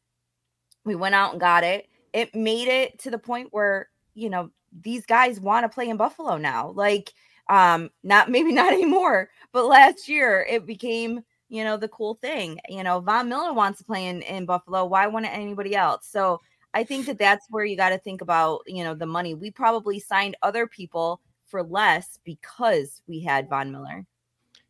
[0.85, 1.87] We went out and got it.
[2.11, 4.49] It made it to the point where, you know,
[4.81, 6.69] these guys want to play in Buffalo now.
[6.71, 7.13] Like
[7.49, 12.59] um, not maybe not anymore, but last year it became, you know, the cool thing.
[12.69, 14.85] You know, Von Miller wants to play in, in Buffalo.
[14.85, 16.07] Why wouldn't anybody else?
[16.09, 16.39] So
[16.73, 19.33] I think that that's where you got to think about, you know, the money.
[19.33, 24.05] We probably signed other people for less because we had Von Miller.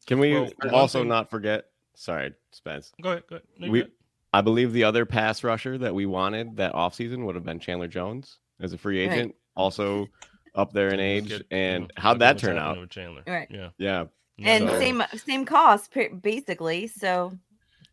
[0.07, 1.65] Can we well, also not forget?
[1.95, 2.93] Sorry, Spence.
[3.01, 3.23] Go ahead.
[3.29, 3.47] Go ahead.
[3.59, 3.85] No, we,
[4.33, 7.87] I believe the other pass rusher that we wanted that offseason would have been Chandler
[7.87, 9.27] Jones as a free agent.
[9.27, 9.35] Right.
[9.59, 10.07] Also
[10.55, 11.27] up there in age.
[11.27, 12.89] Get, and you know, how'd that turn out?
[12.89, 13.23] Chandler.
[13.27, 13.47] Right.
[13.51, 13.69] Yeah.
[13.77, 14.05] Yeah.
[14.41, 14.79] And so.
[14.79, 16.87] same same cost basically.
[16.87, 17.33] So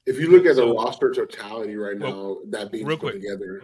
[0.07, 3.62] if you look at the roster totality right now, well, that being real quick, together.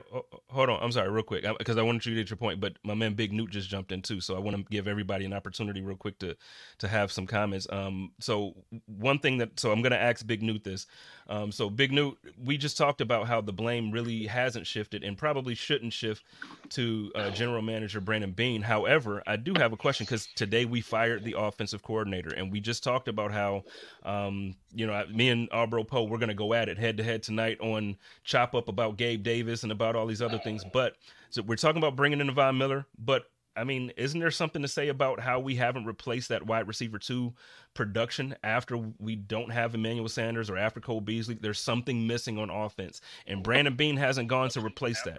[0.51, 2.75] Hold on, I'm sorry, real quick, because I wanted you to get your point, but
[2.83, 5.33] my man Big Newt just jumped in too, so I want to give everybody an
[5.33, 6.37] opportunity, real quick, to
[6.79, 7.69] to have some comments.
[7.71, 10.87] Um, so one thing that, so I'm going to ask Big Newt this.
[11.29, 15.17] Um, so Big Newt, we just talked about how the blame really hasn't shifted and
[15.17, 16.25] probably shouldn't shift
[16.71, 18.63] to uh, General Manager Brandon Beane.
[18.63, 22.61] However, I do have a question because today we fired the offensive coordinator, and we
[22.61, 23.63] just talked about how,
[24.03, 27.03] um, you know, me and Arbro Poe, we're going to go at it head to
[27.03, 30.65] head tonight on Chop Up about Gabe Davis and about all these other things.
[30.73, 30.97] But
[31.31, 34.69] so we're talking about bringing in Von Miller, but I mean, isn't there something to
[34.69, 37.35] say about how we haven't replaced that wide receiver two
[37.75, 41.35] production after we don't have Emmanuel Sanders or after Cole Beasley?
[41.35, 45.19] There's something missing on offense, and Brandon Beane hasn't gone to replace that.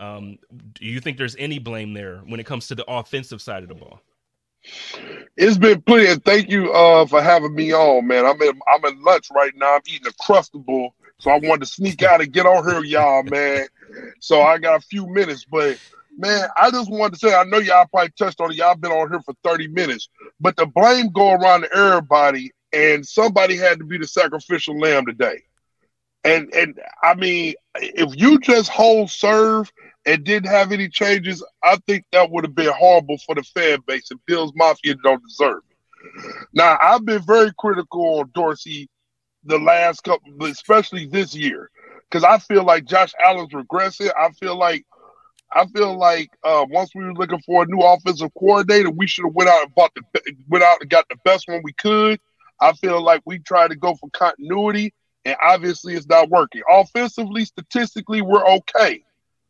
[0.00, 0.38] Um,
[0.74, 3.68] do you think there's any blame there when it comes to the offensive side of
[3.68, 4.00] the ball?
[5.36, 6.08] It's been plenty.
[6.08, 8.26] And thank you uh, for having me on, man.
[8.26, 9.74] I'm in I'm in lunch right now.
[9.76, 13.22] I'm eating a crustable, so I wanted to sneak out and get on here, y'all,
[13.22, 13.66] man.
[14.20, 15.78] So I got a few minutes, but
[16.16, 18.56] man, I just wanted to say I know y'all probably touched on it.
[18.56, 20.08] Y'all been on here for 30 minutes,
[20.40, 25.42] but the blame go around everybody, and somebody had to be the sacrificial lamb today.
[26.24, 29.72] And and I mean, if you just hold serve
[30.04, 33.78] and didn't have any changes, I think that would have been horrible for the fan
[33.86, 36.46] base, and Bills Mafia don't deserve it.
[36.52, 38.88] Now, I've been very critical on Dorsey
[39.44, 41.70] the last couple, especially this year,
[42.10, 44.10] because I feel like Josh Allen's regressing.
[44.18, 44.84] I feel like
[45.54, 49.26] I feel like uh, once we were looking for a new offensive coordinator, we should
[49.26, 50.02] have went out and bought the
[50.48, 52.18] went out and got the best one we could.
[52.60, 56.62] I feel like we tried to go for continuity, and obviously it's not working.
[56.70, 59.04] Offensively, statistically, we're okay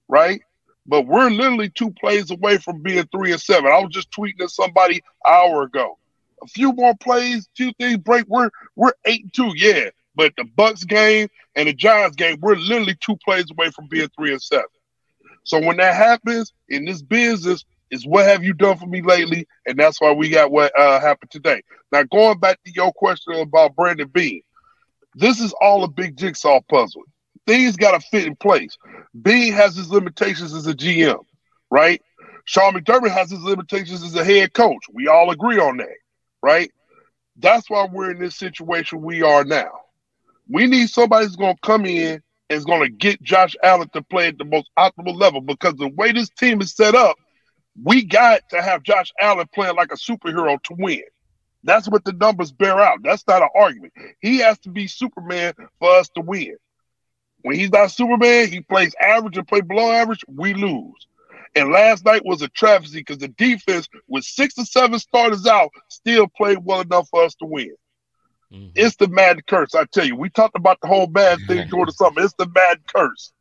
[0.08, 0.40] right?
[0.86, 3.70] But we're literally two plays away from being three and seven.
[3.70, 5.98] I was just tweeting to somebody hour ago.
[6.42, 8.26] A few more plays, two things break.
[8.28, 9.90] We're we're eight and two, yeah.
[10.14, 14.08] But the Bucks game and the Giants game, we're literally two plays away from being
[14.16, 14.66] three and seven.
[15.44, 19.46] So when that happens in this business, is what have you done for me lately?
[19.66, 21.62] And that's why we got what uh, happened today.
[21.92, 24.42] Now going back to your question about Brandon Beane,
[25.14, 27.02] this is all a big jigsaw puzzle.
[27.46, 28.76] Things got to fit in place.
[29.20, 31.24] Beane has his limitations as a GM,
[31.70, 32.00] right?
[32.44, 34.84] Sean McDermott has his limitations as a head coach.
[34.92, 35.96] We all agree on that,
[36.42, 36.70] right?
[37.36, 39.70] That's why we're in this situation we are now.
[40.48, 42.22] We need somebody who's going to come in and
[42.58, 45.88] is going to get Josh Allen to play at the most optimal level because the
[45.88, 47.16] way this team is set up,
[47.82, 51.02] we got to have Josh Allen playing like a superhero to win.
[51.64, 52.98] That's what the numbers bear out.
[53.02, 53.92] That's not an argument.
[54.20, 56.56] He has to be Superman for us to win.
[57.42, 61.06] When he's not Superman, he plays average and play below average, we lose.
[61.54, 65.70] And last night was a travesty because the defense, with six or seven starters out,
[65.88, 67.74] still played well enough for us to win.
[68.52, 68.68] Mm-hmm.
[68.74, 69.74] It's the Madden curse.
[69.74, 72.22] I tell you, we talked about the whole bad thing during the summer.
[72.22, 73.32] It's the Madden curse.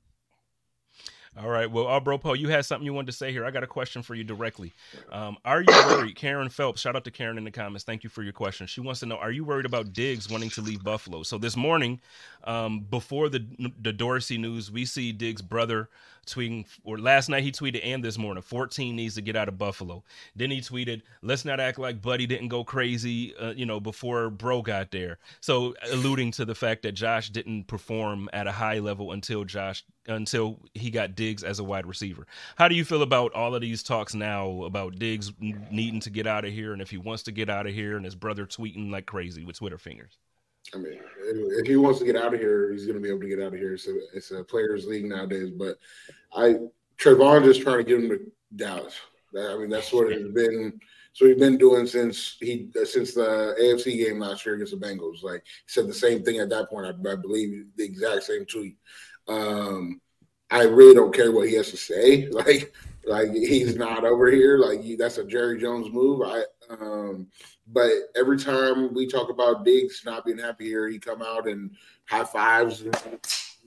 [1.39, 1.71] All right.
[1.71, 3.45] Well, uh, Bro you had something you wanted to say here.
[3.45, 4.73] I got a question for you directly.
[5.13, 6.15] Um, are you worried?
[6.15, 7.85] Karen Phelps, shout out to Karen in the comments.
[7.85, 8.67] Thank you for your question.
[8.67, 11.23] She wants to know Are you worried about Diggs wanting to leave Buffalo?
[11.23, 12.01] So this morning,
[12.43, 13.45] um, before the,
[13.81, 15.87] the Dorsey news, we see Diggs' brother
[16.25, 19.57] tweeting, or last night he tweeted and this morning, 14 needs to get out of
[19.57, 20.03] Buffalo.
[20.35, 24.29] Then he tweeted, let's not act like Buddy didn't go crazy, uh, you know, before
[24.29, 25.17] Bro got there.
[25.39, 29.83] So alluding to the fact that Josh didn't perform at a high level until Josh,
[30.07, 32.25] until he got Diggs as a wide receiver.
[32.55, 36.27] How do you feel about all of these talks now about Diggs needing to get
[36.27, 38.45] out of here and if he wants to get out of here and his brother
[38.45, 40.17] tweeting like crazy with Twitter fingers?
[40.73, 43.21] I mean, if he wants to get out of here, he's going to be able
[43.21, 43.77] to get out of here.
[43.77, 45.49] So it's a players' league nowadays.
[45.49, 45.77] But
[46.33, 46.57] I
[46.97, 48.95] Trevon just trying to get him to Dallas.
[49.37, 50.79] I mean, that's what it's been.
[51.13, 55.23] So he's been doing since he since the AFC game last year against the Bengals.
[55.23, 56.85] Like he said the same thing at that point.
[56.85, 58.77] I, I believe the exact same tweet.
[59.31, 60.01] Um,
[60.49, 62.29] I really don't care what he has to say.
[62.31, 62.73] Like,
[63.05, 64.59] like he's not over here.
[64.59, 66.21] Like that's a Jerry Jones move.
[66.21, 67.27] I um,
[67.67, 71.71] but every time we talk about Diggs not being happy here, he come out and
[72.05, 72.83] high fives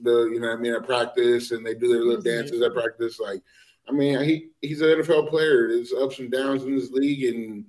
[0.02, 3.18] the you know I mean at practice and they do their little dances at practice.
[3.18, 3.42] Like,
[3.88, 5.68] I mean, he he's an NFL player.
[5.68, 7.64] There's ups and downs in this league, and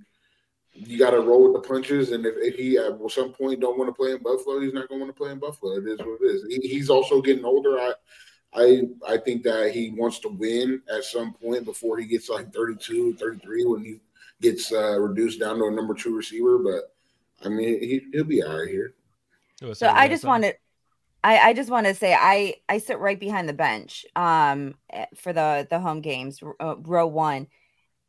[0.76, 2.12] you got to roll with the punches.
[2.12, 4.90] And if, if he at some point don't want to play in Buffalo, he's not
[4.90, 5.78] going to want to play in Buffalo.
[5.78, 6.46] It is what it is.
[6.50, 7.78] He, he's also getting older.
[7.80, 7.94] I
[8.54, 12.54] I I think that he wants to win at some point before he gets like
[12.54, 14.00] 32, 33 when he
[14.42, 16.58] gets uh, reduced down to a number two receiver.
[16.58, 16.94] But
[17.46, 18.94] I mean, he, he'll be all right here.
[19.74, 20.56] So I just wanted,
[21.24, 24.76] I, I just want to say I I sit right behind the bench um
[25.16, 27.48] for the the home games uh, row one,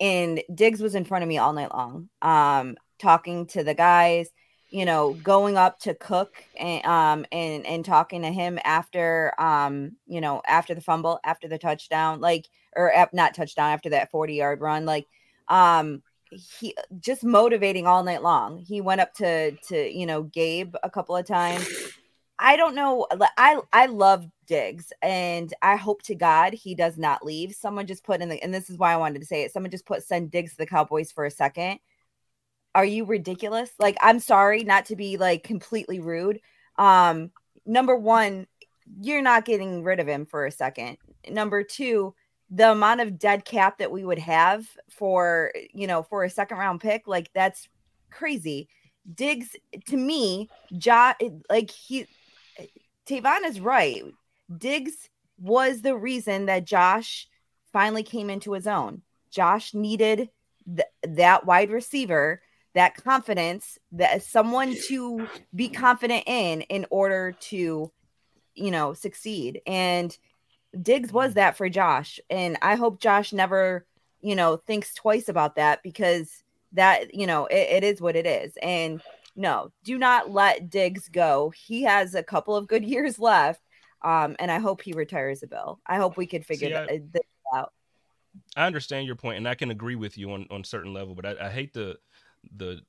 [0.01, 4.31] and Diggs was in front of me all night long um talking to the guys
[4.71, 9.93] you know, going up to Cook and um and and talking to him after um
[10.07, 14.35] you know after the fumble after the touchdown like or not touchdown after that 40
[14.35, 15.07] yard run like
[15.49, 18.59] um he just motivating all night long.
[18.59, 21.69] He went up to to you know Gabe a couple of times.
[22.39, 23.07] I don't know.
[23.39, 27.55] I I love Diggs, and I hope to God he does not leave.
[27.55, 29.53] Someone just put in the, and this is why I wanted to say it.
[29.53, 31.79] Someone just put send Diggs to the Cowboys for a second.
[32.75, 33.71] Are you ridiculous?
[33.79, 36.41] Like, I'm sorry not to be like completely rude.
[36.77, 37.31] Um,
[37.65, 38.47] number one,
[39.01, 40.99] you're not getting rid of him for a second.
[41.29, 42.15] Number two,
[42.51, 46.59] the amount of dead cap that we would have for you know for a second
[46.59, 47.69] round pick like that's
[48.11, 48.69] crazy
[49.15, 51.17] diggs to me josh
[51.51, 52.07] like he
[53.09, 54.03] Tavon is right
[54.57, 57.29] diggs was the reason that josh
[57.73, 60.31] finally came into his own josh needed
[60.67, 62.41] th- that wide receiver
[62.75, 67.91] that confidence that someone to be confident in in order to
[68.55, 70.17] you know succeed and
[70.83, 72.21] Diggs was that for Josh.
[72.31, 73.87] And I hope Josh never,
[74.21, 76.43] you know, thinks twice about that because
[76.73, 78.57] that, you know, it, it is what it is.
[78.63, 79.01] And
[79.37, 81.53] no, do not let Diggs go.
[81.55, 83.61] He has a couple of good years left.
[84.03, 85.81] Um, and I hope he retires a bill.
[85.87, 87.23] I hope we could figure See, I, this
[87.55, 87.73] out.
[88.55, 91.25] I understand your point, and I can agree with you on on certain level, but
[91.25, 91.99] I, I hate the
[92.57, 92.83] the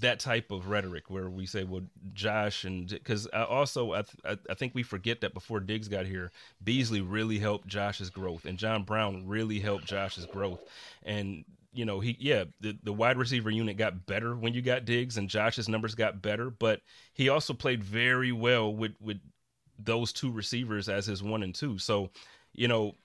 [0.00, 1.82] that type of rhetoric where we say, well,
[2.12, 6.30] Josh, and because also I, th- I think we forget that before Diggs got here,
[6.62, 10.60] Beasley really helped Josh's growth, and John Brown really helped Josh's growth,
[11.04, 11.44] and
[11.78, 15.16] you know he yeah the, the wide receiver unit got better when you got Diggs,
[15.16, 16.80] and Josh's numbers got better, but
[17.14, 19.18] he also played very well with with
[19.78, 22.10] those two receivers as his one and two, so
[22.52, 22.96] you know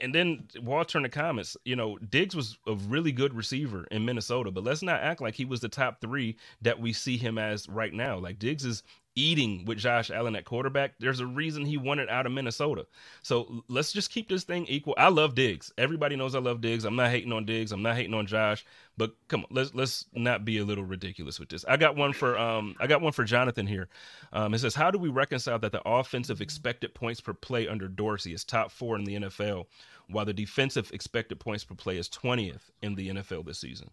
[0.00, 4.04] and then Walter in the comments, you know, Diggs was a really good receiver in
[4.04, 7.38] Minnesota, but let's not act like he was the top three that we see him
[7.38, 8.18] as right now.
[8.18, 8.82] Like Diggs is
[9.14, 10.92] eating with Josh Allen at quarterback.
[10.98, 12.86] There's a reason he wanted out of Minnesota.
[13.22, 14.94] So let's just keep this thing equal.
[14.96, 15.72] I love Diggs.
[15.76, 16.84] Everybody knows I love Diggs.
[16.84, 17.72] I'm not hating on Diggs.
[17.72, 18.64] I'm not hating on Josh.
[18.96, 21.64] But come on, let's let's not be a little ridiculous with this.
[21.66, 23.88] I got one for um I got one for Jonathan here.
[24.32, 27.88] Um, it says, how do we reconcile that the offensive expected points per play under
[27.88, 29.66] Dorsey is top four in the NFL,
[30.08, 33.90] while the defensive expected points per play is 20th in the NFL this season?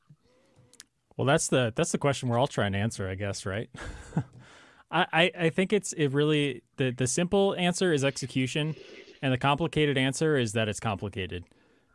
[1.18, 3.70] Well, that's the that's the question we're all trying to answer, I guess, right?
[4.92, 8.76] I, I think it's it really the the simple answer is execution,
[9.22, 11.44] and the complicated answer is that it's complicated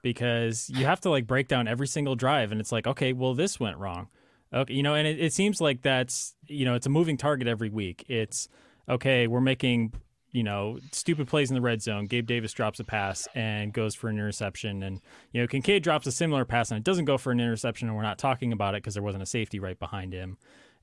[0.03, 3.34] because you have to like break down every single drive, and it's like okay, well
[3.34, 4.09] this went wrong,
[4.53, 7.47] okay, you know, and it, it seems like that's you know it's a moving target
[7.47, 8.05] every week.
[8.09, 8.49] It's
[8.88, 9.93] okay, we're making
[10.32, 12.07] you know, stupid plays in the red zone.
[12.07, 14.82] Gabe Davis drops a pass and goes for an interception.
[14.82, 15.01] And,
[15.32, 17.88] you know, Kincaid drops a similar pass and it doesn't go for an interception.
[17.88, 20.38] And we're not talking about it because there wasn't a safety right behind him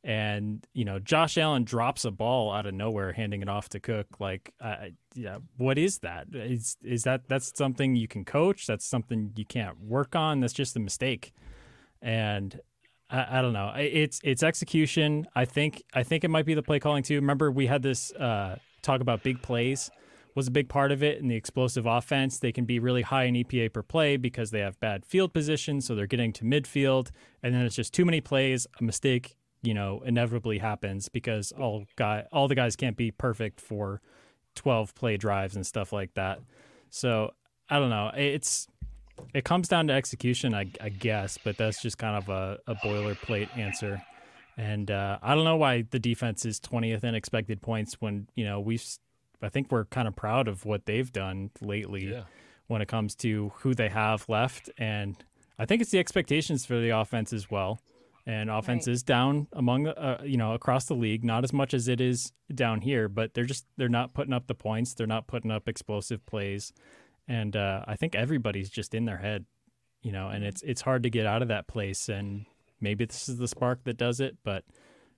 [0.07, 3.79] and you know Josh Allen drops a ball out of nowhere, handing it off to
[3.81, 4.07] Cook.
[4.19, 6.27] Like, uh, yeah, what is that?
[6.33, 8.65] Is is that that's something you can coach?
[8.65, 10.39] That's something you can't work on.
[10.39, 11.33] That's just a mistake,
[12.01, 12.57] and
[13.09, 13.73] I, I don't know.
[13.75, 15.27] It's it's execution.
[15.35, 17.15] I think I think it might be the play calling too.
[17.15, 19.91] Remember we had this uh, talk about big plays
[20.35, 22.37] was a big part of it in the explosive offense.
[22.37, 25.81] They can be really high in EPA per play because they have bad field position,
[25.81, 27.09] so they're getting to midfield,
[27.41, 29.35] and then it's just too many plays, a mistake
[29.67, 34.01] you know inevitably happens because all guy all the guys can't be perfect for
[34.55, 36.39] 12 play drives and stuff like that.
[36.89, 37.33] So
[37.69, 38.09] I don't know.
[38.15, 38.67] It's
[39.33, 42.75] it comes down to execution, I, I guess, but that's just kind of a, a
[42.75, 44.01] boilerplate answer.
[44.55, 48.45] And uh, I don't know why the defense is 20th in expected points when you
[48.45, 48.85] know we've.
[49.41, 52.23] I think we're kind of proud of what they've done lately yeah.
[52.67, 55.17] when it comes to who they have left, and
[55.59, 57.81] I think it's the expectations for the offense as well
[58.27, 58.93] and offense right.
[58.93, 62.33] is down among uh, you know across the league not as much as it is
[62.53, 64.93] down here but they're just they're not putting up the points.
[64.93, 66.73] They're not putting up explosive plays.
[67.27, 69.45] And uh, i think everybody's just in their head
[70.01, 72.09] you know and it's it's hard to get out of that place.
[72.09, 72.45] And
[72.79, 74.63] maybe this is the spark that does it but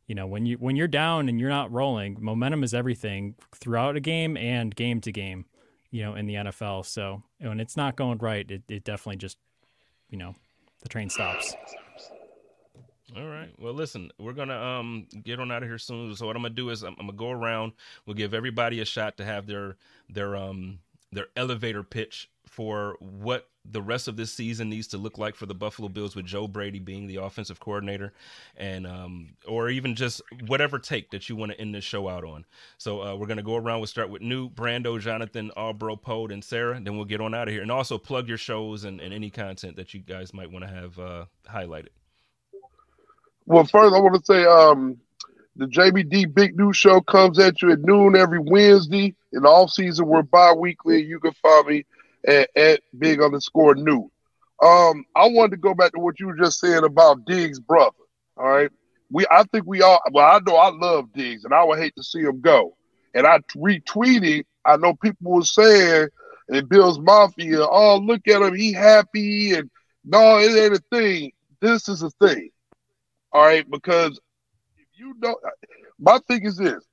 [0.08, 3.98] you know when you when you're down and you're not rolling momentum is everything throughout
[3.98, 5.46] a game and game to game
[5.92, 8.50] you know in the nfl so when it's not going right.
[8.50, 9.38] It, it definitely just
[10.10, 10.36] you know
[10.82, 11.56] the train stops
[13.16, 13.54] all right.
[13.58, 16.16] Well, listen, we're gonna um get on out of here soon.
[16.16, 17.74] So what I'm gonna do is I'm, I'm, gonna go around.
[18.06, 19.78] We'll give everybody a shot to have their
[20.10, 20.80] their um
[21.12, 25.46] their elevator pitch for what the rest of this season needs to look like for
[25.46, 28.14] the Buffalo Bills with Joe Brady being the offensive coordinator,
[28.56, 32.24] and um or even just whatever take that you want to end this show out
[32.24, 32.46] on.
[32.78, 33.80] So uh, we're gonna go around.
[33.80, 36.80] We'll start with New, Brando, Jonathan, Albro, Pode, and Sarah.
[36.80, 39.32] Then we'll get on out of here, and also plug your shows and, and any
[39.32, 41.90] content that you guys might want to have uh, highlighted.
[43.50, 44.98] Well, first I want to say um,
[45.56, 49.16] the JBD Big News Show comes at you at noon every Wednesday.
[49.34, 51.04] In off season, we're bi-weekly.
[51.04, 51.86] You can find me
[52.28, 54.12] at, at big underscore new.
[54.62, 57.96] Um, I wanted to go back to what you were just saying about Diggs' brother.
[58.38, 58.70] All right.
[59.10, 61.96] We I think we all well, I know I love Diggs and I would hate
[61.96, 62.78] to see him go.
[63.16, 66.10] And I retweeted, I know people were saying
[66.50, 69.72] in Bill's Mafia, oh, look at him, he happy and
[70.06, 71.32] no, it ain't a thing.
[71.62, 72.52] This is a thing.
[73.32, 74.20] All right, because
[74.78, 75.38] if you don't,
[76.00, 76.84] my thing is this: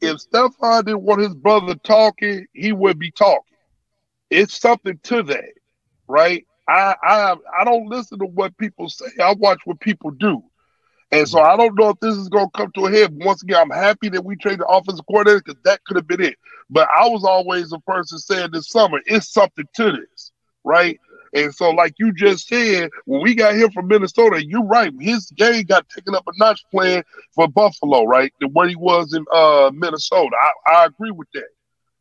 [0.00, 3.56] if Stefon didn't want his brother talking, he would be talking.
[4.30, 5.52] It's something to that,
[6.08, 6.46] right?
[6.68, 9.06] I I I don't listen to what people say.
[9.22, 10.42] I watch what people do.
[11.12, 13.10] And so I don't know if this is going to come to a head.
[13.12, 16.22] Once again, I'm happy that we traded the offensive coordinator because that could have been
[16.22, 16.36] it.
[16.70, 20.32] But I was always the person saying this summer, it's something to this,
[20.64, 20.98] right?
[21.34, 24.92] And so, like you just said, when we got him from Minnesota, you're right.
[25.00, 27.04] His game got taken up a notch playing
[27.34, 28.32] for Buffalo, right?
[28.40, 30.36] Than what he was in uh, Minnesota.
[30.66, 31.48] I, I agree with that.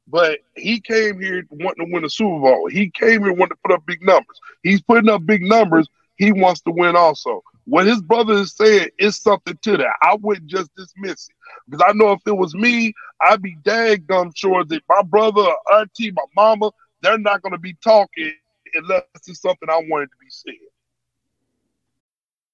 [0.08, 2.68] But he came here wanting to win a Super Bowl.
[2.68, 4.40] He came here wanting to put up big numbers.
[4.64, 5.88] He's putting up big numbers.
[6.18, 7.42] He wants to win also.
[7.66, 9.94] What his brother is saying is something to that.
[10.02, 11.36] I wouldn't just dismiss it.
[11.70, 16.12] Because I know if it was me, I'd be daggum sure that my brother, auntie,
[16.12, 16.72] my mama,
[17.02, 18.34] they're not going to be talking
[18.76, 20.71] unless it's something I wanted to be said.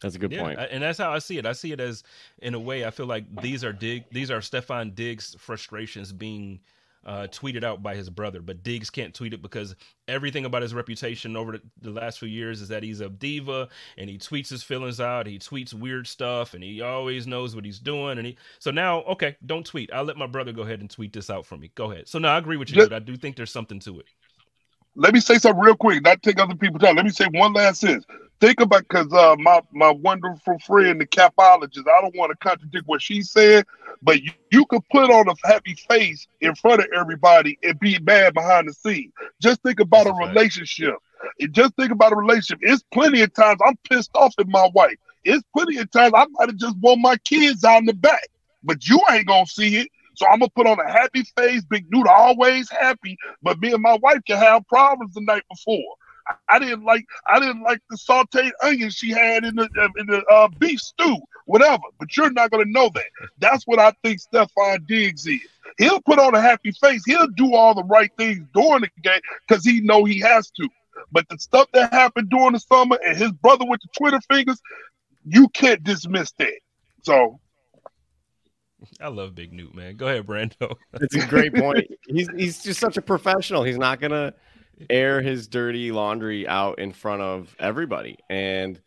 [0.00, 0.58] That's a good Yeah, point.
[0.58, 1.46] I- and that's how I see it.
[1.46, 2.04] I see it as,
[2.40, 6.60] in a way, I feel like these are Dig, these are Stefon Diggs' frustrations being
[7.04, 9.74] uh, tweeted out by his brother, but Diggs can't tweet it because
[10.08, 13.68] everything about his reputation over the, the last few years is that he's a diva
[13.96, 15.26] and he tweets his feelings out.
[15.26, 18.18] He tweets weird stuff and he always knows what he's doing.
[18.18, 19.90] And he so now, okay, don't tweet.
[19.92, 21.70] I'll let my brother go ahead and tweet this out for me.
[21.76, 22.08] Go ahead.
[22.08, 22.76] So now I agree with you.
[22.76, 24.06] Just- I do think there's something to it.
[24.98, 26.96] Let me say something real quick, not take other people's time.
[26.96, 28.04] Let me say one last sentence.
[28.40, 32.86] Think about because uh, my my wonderful friend, the capologist, I don't want to contradict
[32.86, 33.64] what she said,
[34.02, 37.98] but you, you could put on a happy face in front of everybody and be
[38.00, 39.12] mad behind the scene.
[39.40, 40.94] Just think about a relationship.
[41.40, 42.58] And just think about a relationship.
[42.62, 44.96] It's plenty of times I'm pissed off at my wife.
[45.24, 48.28] It's plenty of times I might have just want my kids out in the back,
[48.62, 49.88] but you ain't gonna see it.
[50.18, 53.16] So I'm gonna put on a happy face, big dude, always happy.
[53.40, 55.94] But me and my wife can have problems the night before.
[56.48, 60.24] I- didn't like I didn't like the sauteed onions she had in the in the
[60.24, 61.84] uh, beef stew, whatever.
[62.00, 63.04] But you're not gonna know that.
[63.38, 65.40] That's what I think Stefon Diggs is.
[65.78, 67.02] He'll put on a happy face.
[67.06, 70.68] He'll do all the right things during the game because he know he has to.
[71.12, 74.60] But the stuff that happened during the summer and his brother with the Twitter fingers,
[75.24, 76.58] you can't dismiss that.
[77.02, 77.38] So
[79.00, 79.96] I love Big Newt, man.
[79.96, 80.74] Go ahead, Brando.
[81.00, 81.86] It's a great point.
[82.06, 83.62] He's he's just such a professional.
[83.62, 84.34] He's not gonna
[84.90, 88.18] air his dirty laundry out in front of everybody.
[88.28, 88.80] And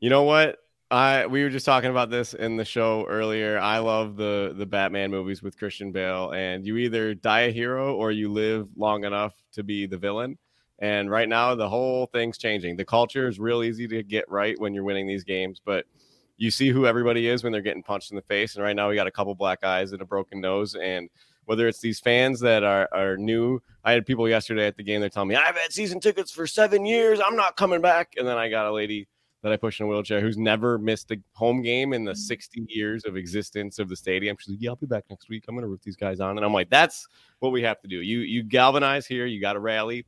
[0.00, 0.58] you know what?
[0.90, 3.58] I we were just talking about this in the show earlier.
[3.58, 7.94] I love the the Batman movies with Christian Bale, and you either die a hero
[7.94, 10.38] or you live long enough to be the villain.
[10.80, 12.76] And right now, the whole thing's changing.
[12.76, 15.86] The culture is real easy to get right when you're winning these games, but
[16.42, 18.56] you see who everybody is when they're getting punched in the face.
[18.56, 20.74] And right now, we got a couple black eyes and a broken nose.
[20.74, 21.08] And
[21.44, 25.00] whether it's these fans that are, are new, I had people yesterday at the game.
[25.00, 27.20] They're telling me, I've had season tickets for seven years.
[27.24, 28.14] I'm not coming back.
[28.16, 29.06] And then I got a lady
[29.42, 32.18] that I push in a wheelchair who's never missed a home game in the mm-hmm.
[32.18, 34.36] 60 years of existence of the stadium.
[34.40, 35.44] She's like, Yeah, I'll be back next week.
[35.46, 36.38] I'm going to root these guys on.
[36.38, 37.06] And I'm like, That's
[37.38, 37.98] what we have to do.
[37.98, 39.26] You, you galvanize here.
[39.26, 40.06] You got to rally,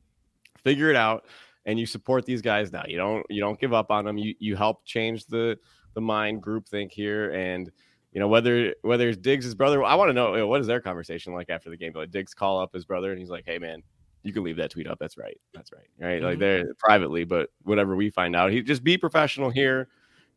[0.65, 1.27] figure it out.
[1.65, 2.83] And you support these guys now.
[2.85, 4.19] You don't you don't give up on them.
[4.19, 5.57] You you help change the
[5.95, 7.71] the mind group think here and
[8.11, 9.83] you know whether whether it's Diggs' brother.
[9.83, 11.91] I want to know you know, what is their conversation like after the game.
[11.95, 13.81] Like Diggs call up his brother and he's like, "Hey man,
[14.23, 14.99] you can leave that tweet up.
[14.99, 15.37] That's right.
[15.53, 15.87] That's right.
[15.99, 16.21] Right?
[16.21, 16.39] Like Mhm.
[16.39, 19.87] they're privately, but whatever we find out, he just be professional here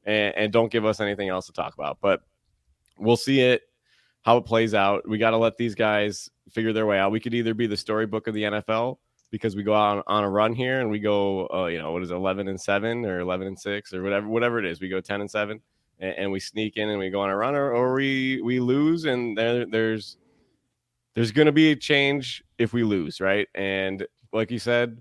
[0.04, 1.98] and, and don't give us anything else to talk about.
[2.00, 2.22] But
[2.98, 3.62] we'll see it
[4.22, 5.08] how it plays out.
[5.08, 7.12] We got to let these guys figure their way out.
[7.12, 8.98] We could either be the storybook of the NFL
[9.30, 11.92] because we go out on, on a run here and we go, uh, you know,
[11.92, 14.80] what is it, 11 and 7 or 11 and 6 or whatever, whatever it is.
[14.80, 15.60] We go 10 and 7
[16.00, 18.60] and, and we sneak in and we go on a run or, or we, we
[18.60, 20.16] lose and there, there's,
[21.14, 23.20] there's going to be a change if we lose.
[23.20, 23.48] Right.
[23.54, 25.00] And like you said,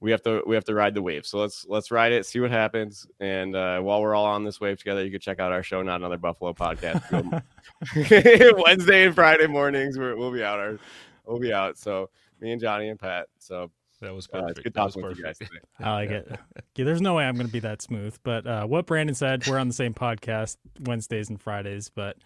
[0.00, 1.24] we have to, we have to ride the wave.
[1.24, 3.06] So let's, let's ride it, see what happens.
[3.20, 5.80] And uh, while we're all on this wave together, you can check out our show,
[5.80, 7.42] Not Another Buffalo podcast.
[8.64, 10.58] Wednesday and Friday mornings, we're, we'll be out.
[10.58, 10.78] Our,
[11.24, 11.78] we'll be out.
[11.78, 12.10] So
[12.42, 13.28] me and Johnny and Pat.
[13.38, 13.70] So
[14.00, 14.50] That was uh, perfect.
[14.50, 15.64] it's good that was talking with you guys perfect.
[15.78, 15.88] today.
[15.88, 16.38] I like it.
[16.76, 18.16] Yeah, there's no way I'm going to be that smooth.
[18.22, 21.90] But uh, what Brandon said, we're on the same podcast Wednesdays and Fridays.
[21.94, 22.16] But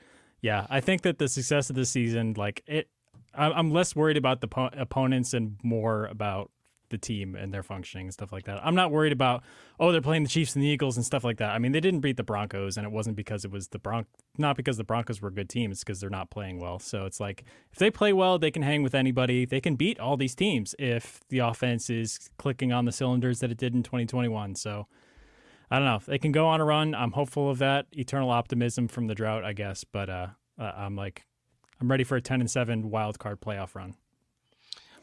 [0.41, 2.89] yeah, I think that the success of the season, like it,
[3.35, 6.51] I'm I'm less worried about the po- opponents and more about
[6.91, 8.65] the team and their functioning and stuff like that.
[8.65, 9.43] I'm not worried about
[9.79, 11.51] oh they're playing the Chiefs and the Eagles and stuff like that.
[11.51, 14.07] I mean they didn't beat the Broncos and it wasn't because it was the Bronc
[14.39, 15.71] not because the Broncos were good team.
[15.71, 16.79] It's because they're not playing well.
[16.79, 19.45] So it's like if they play well, they can hang with anybody.
[19.45, 23.51] They can beat all these teams if the offense is clicking on the cylinders that
[23.51, 24.55] it did in 2021.
[24.55, 24.87] So
[25.71, 26.01] I don't know.
[26.07, 26.95] They can go on a run.
[26.95, 27.87] I'm hopeful of that.
[27.93, 29.85] Eternal optimism from the drought, I guess.
[29.85, 30.29] But uh,
[30.59, 31.27] uh, I'm like,
[31.81, 33.95] I'm ready for a 10 and 7 wild card playoff run.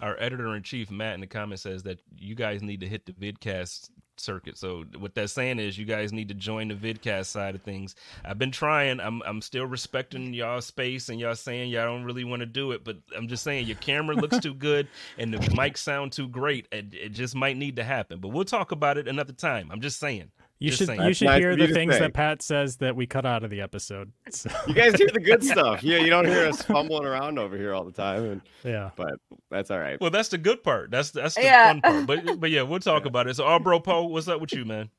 [0.02, 3.06] Our editor in chief Matt in the comments says that you guys need to hit
[3.06, 4.58] the vidcast circuit.
[4.58, 7.96] So what that's saying is you guys need to join the vidcast side of things.
[8.24, 9.00] I've been trying.
[9.00, 12.72] I'm I'm still respecting y'all space and y'all saying y'all don't really want to do
[12.72, 14.88] it, but I'm just saying your camera looks too good
[15.18, 16.68] and the mic sound too great.
[16.72, 18.20] It, it just might need to happen.
[18.20, 19.70] But we'll talk about it another time.
[19.72, 20.32] I'm just saying.
[20.60, 21.00] You Just should saying.
[21.02, 22.00] you That's should nice hear the things say.
[22.00, 24.12] that Pat says that we cut out of the episode.
[24.32, 25.84] So, You guys hear the good stuff.
[25.84, 28.92] Yeah, you don't hear us fumbling around over here all the time, and, yeah.
[28.96, 29.16] but
[29.52, 30.00] that's all right.
[30.00, 30.90] Well, that's the good part.
[30.92, 31.68] That's that's the Yeah.
[31.68, 32.08] fun part.
[32.08, 33.36] But but yeah, we'll talk about it.
[33.36, 34.90] So, our bro Poe, what's up with you, man?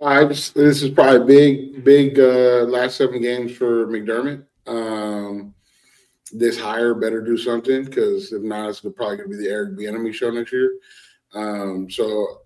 [0.00, 4.44] I just this is probably big, big uh last seven games for McDermott.
[4.66, 5.54] Um
[6.32, 10.14] this hire better do something because if not, it's probably gonna be the Eric Bieniemy
[10.14, 10.72] show next year.
[11.34, 12.41] Um so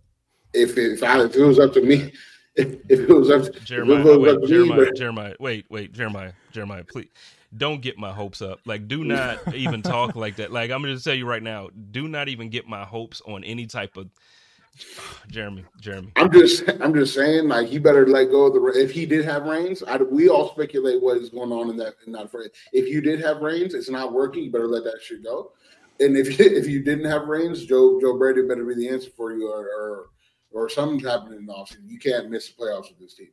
[0.56, 2.12] if it, if, I, if it was up to me,
[2.54, 5.34] if, if it was up to Jeremiah, was wait, up to me, Jeremiah, but- Jeremiah,
[5.40, 7.08] wait, wait, Jeremiah, Jeremiah, please
[7.56, 8.60] don't get my hopes up.
[8.64, 10.52] Like, do not even talk like that.
[10.52, 13.44] Like, I'm going to tell you right now, do not even get my hopes on
[13.44, 14.08] any type of
[15.30, 16.12] Jeremy, Jeremy.
[16.16, 18.80] I'm just, I'm just saying, like he better let go of the.
[18.80, 21.94] If he did have reins, I, we all speculate what is going on in that
[22.06, 22.48] in that frame.
[22.72, 24.44] If you did have reins, it's not working.
[24.44, 25.52] You better let that shit go.
[26.00, 29.32] And if if you didn't have reins, Joe Joe Brady better be the answer for
[29.32, 30.06] you, or or,
[30.56, 31.88] or something's happening in the offseason.
[31.88, 33.28] You can't miss the playoffs with this team.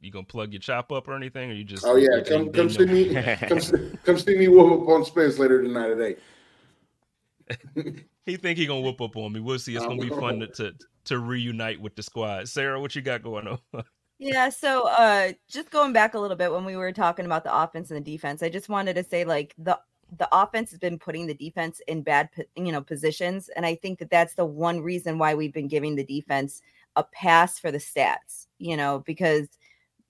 [0.00, 1.84] You gonna plug your chop up or anything, or you just?
[1.86, 3.14] Oh yeah, come come see me,
[3.48, 3.60] come,
[4.04, 6.18] come see me whoop up on Spence later tonight at eight.
[8.26, 9.40] he think he gonna whoop up on me.
[9.40, 9.76] We'll see.
[9.76, 10.72] It's gonna be fun to, to
[11.04, 12.48] to reunite with the squad.
[12.48, 13.58] Sarah, what you got going on?
[14.20, 17.56] Yeah, so uh just going back a little bit when we were talking about the
[17.56, 19.78] offense and the defense, I just wanted to say like the
[20.16, 23.98] the offense has been putting the defense in bad you know positions and I think
[23.98, 26.62] that that's the one reason why we've been giving the defense
[26.98, 29.48] a pass for the stats, you know, because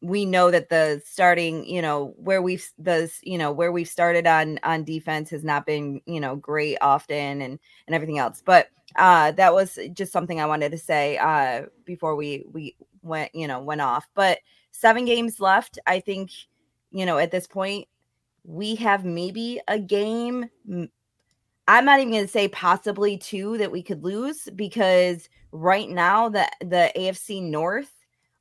[0.00, 4.26] we know that the starting, you know, where we've the you know where we've started
[4.26, 8.42] on on defense has not been you know great often and and everything else.
[8.44, 13.34] But uh that was just something I wanted to say uh before we we went
[13.34, 14.08] you know went off.
[14.14, 14.38] But
[14.70, 15.78] seven games left.
[15.86, 16.30] I think
[16.90, 17.86] you know at this point
[18.44, 20.48] we have maybe a game.
[21.66, 26.28] I'm not even going to say possibly two that we could lose because right now
[26.28, 27.92] the the AFC North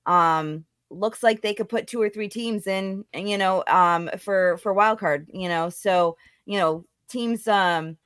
[0.05, 4.57] um looks like they could put two or three teams in, you know, um, for
[4.57, 5.69] for wild card, you know.
[5.69, 7.97] So you know, teams um,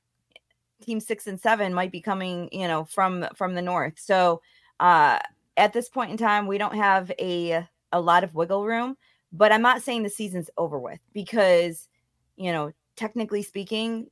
[0.81, 3.99] team six and seven might be coming, you know, from from the north.
[3.99, 4.41] So
[4.79, 5.19] uh,
[5.57, 8.97] at this point in time, we don't have a a lot of wiggle room.
[9.33, 11.87] But I'm not saying the season's over with because,
[12.35, 14.07] you know, technically speaking,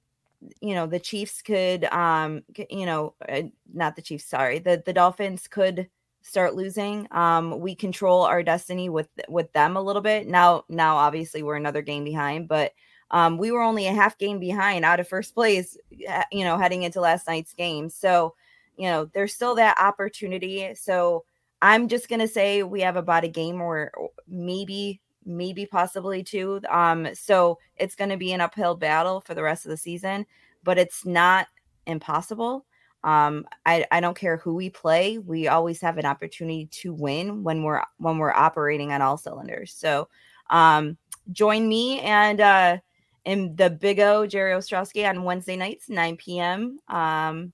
[0.62, 3.44] you know the Chiefs could, um, you know, uh,
[3.74, 4.26] not the Chiefs.
[4.26, 5.90] Sorry, the the Dolphins could
[6.22, 7.08] start losing.
[7.12, 10.28] Um, we control our destiny with with them a little bit.
[10.28, 12.74] Now, now obviously we're another game behind, but
[13.12, 16.84] um, we were only a half game behind out of first place, you know, heading
[16.84, 17.90] into last night's game.
[17.90, 18.36] So,
[18.78, 20.74] you know, there's still that opportunity.
[20.76, 21.26] So
[21.62, 23.92] I'm just gonna say we have about a game or
[24.28, 26.60] maybe, maybe possibly two.
[26.70, 30.26] Um, so it's gonna be an uphill battle for the rest of the season,
[30.64, 31.48] but it's not
[31.86, 32.66] impossible.
[33.04, 35.20] Um, I, I don't care who we play.
[35.20, 39.74] We always have an opportunity to win when we're when we're operating on all cylinders.
[39.74, 40.10] So
[40.50, 40.98] um,
[41.32, 42.78] join me and uh,
[43.26, 46.80] and the Big O Jerry Ostrowski on Wednesday nights, 9 p.m.
[46.88, 47.54] Um,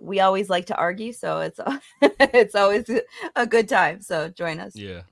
[0.00, 1.60] we always like to argue, so it's
[2.02, 2.90] it's always
[3.36, 4.00] a good time.
[4.00, 4.74] So join us.
[4.74, 5.02] Yeah.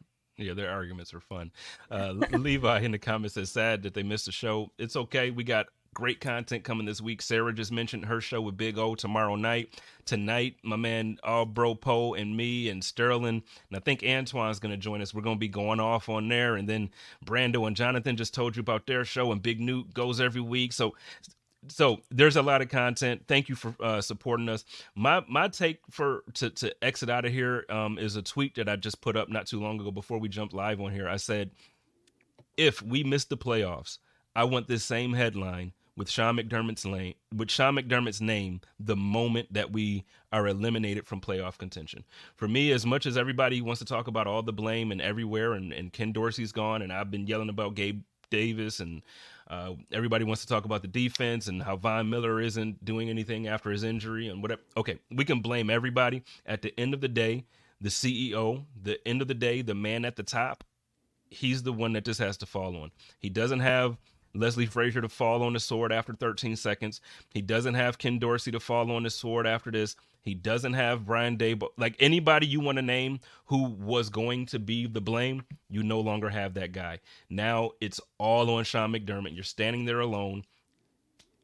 [0.40, 1.50] Yeah, their arguments are fun.
[1.90, 4.70] Uh, Levi in the comments says sad that they missed the show.
[4.78, 5.30] It's okay.
[5.30, 7.20] We got Great content coming this week.
[7.20, 9.80] Sarah just mentioned her show with Big O tomorrow night.
[10.04, 14.70] Tonight, my man All Bro Poe and me and Sterling, and I think Antoine's going
[14.70, 15.12] to join us.
[15.12, 16.54] We're going to be going off on there.
[16.54, 16.90] And then
[17.26, 20.72] Brando and Jonathan just told you about their show, and Big Newt goes every week.
[20.72, 20.94] So
[21.68, 23.22] so there's a lot of content.
[23.28, 24.64] Thank you for uh, supporting us.
[24.94, 28.68] My my take for to to exit out of here um, is a tweet that
[28.68, 31.08] I just put up not too long ago before we jumped live on here.
[31.08, 31.50] I said,
[32.56, 33.98] if we miss the playoffs,
[34.34, 39.52] I want this same headline with Sean McDermott's name, with Sean McDermott's name, the moment
[39.52, 42.04] that we are eliminated from playoff contention.
[42.36, 45.52] For me, as much as everybody wants to talk about all the blame and everywhere,
[45.52, 49.02] and, and Ken Dorsey's gone, and I've been yelling about Gabe Davis, and
[49.50, 53.48] uh, everybody wants to talk about the defense and how Von Miller isn't doing anything
[53.48, 54.62] after his injury and whatever.
[54.76, 56.22] Okay, we can blame everybody.
[56.46, 57.44] At the end of the day,
[57.80, 60.62] the CEO, the end of the day, the man at the top,
[61.30, 62.92] he's the one that this has to fall on.
[63.18, 63.98] He doesn't have
[64.34, 67.00] Leslie Frazier to fall on the sword after 13 seconds.
[67.30, 69.96] He doesn't have Ken Dorsey to fall on the sword after this.
[70.22, 71.70] He doesn't have Brian Daboll.
[71.76, 76.00] Like anybody you want to name who was going to be the blame, you no
[76.00, 77.00] longer have that guy.
[77.28, 79.34] Now it's all on Sean McDermott.
[79.34, 80.44] You're standing there alone.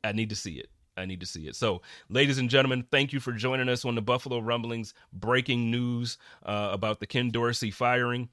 [0.05, 0.70] I need to see it.
[0.97, 1.57] I need to see it.
[1.57, 6.16] So, ladies and gentlemen, thank you for joining us on the Buffalo Rumblings breaking news
[6.45, 8.31] uh, about the Ken Dorsey firing.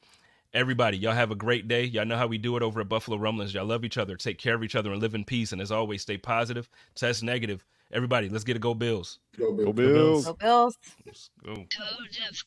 [0.54, 1.84] Everybody, y'all have a great day.
[1.84, 3.54] Y'all know how we do it over at Buffalo Rumblings.
[3.54, 5.52] Y'all love each other, take care of each other, and live in peace.
[5.52, 7.66] And as always, stay positive, test negative.
[7.94, 9.20] Everybody, let's get a go Bills.
[9.38, 9.66] Go Bills.
[9.66, 10.26] Go Bills.
[10.26, 10.78] Go Bills.
[11.06, 11.54] Let's go.
[11.54, 12.44] Code of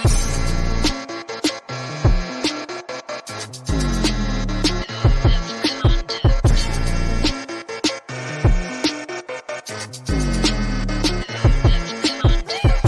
[0.00, 1.23] conduct.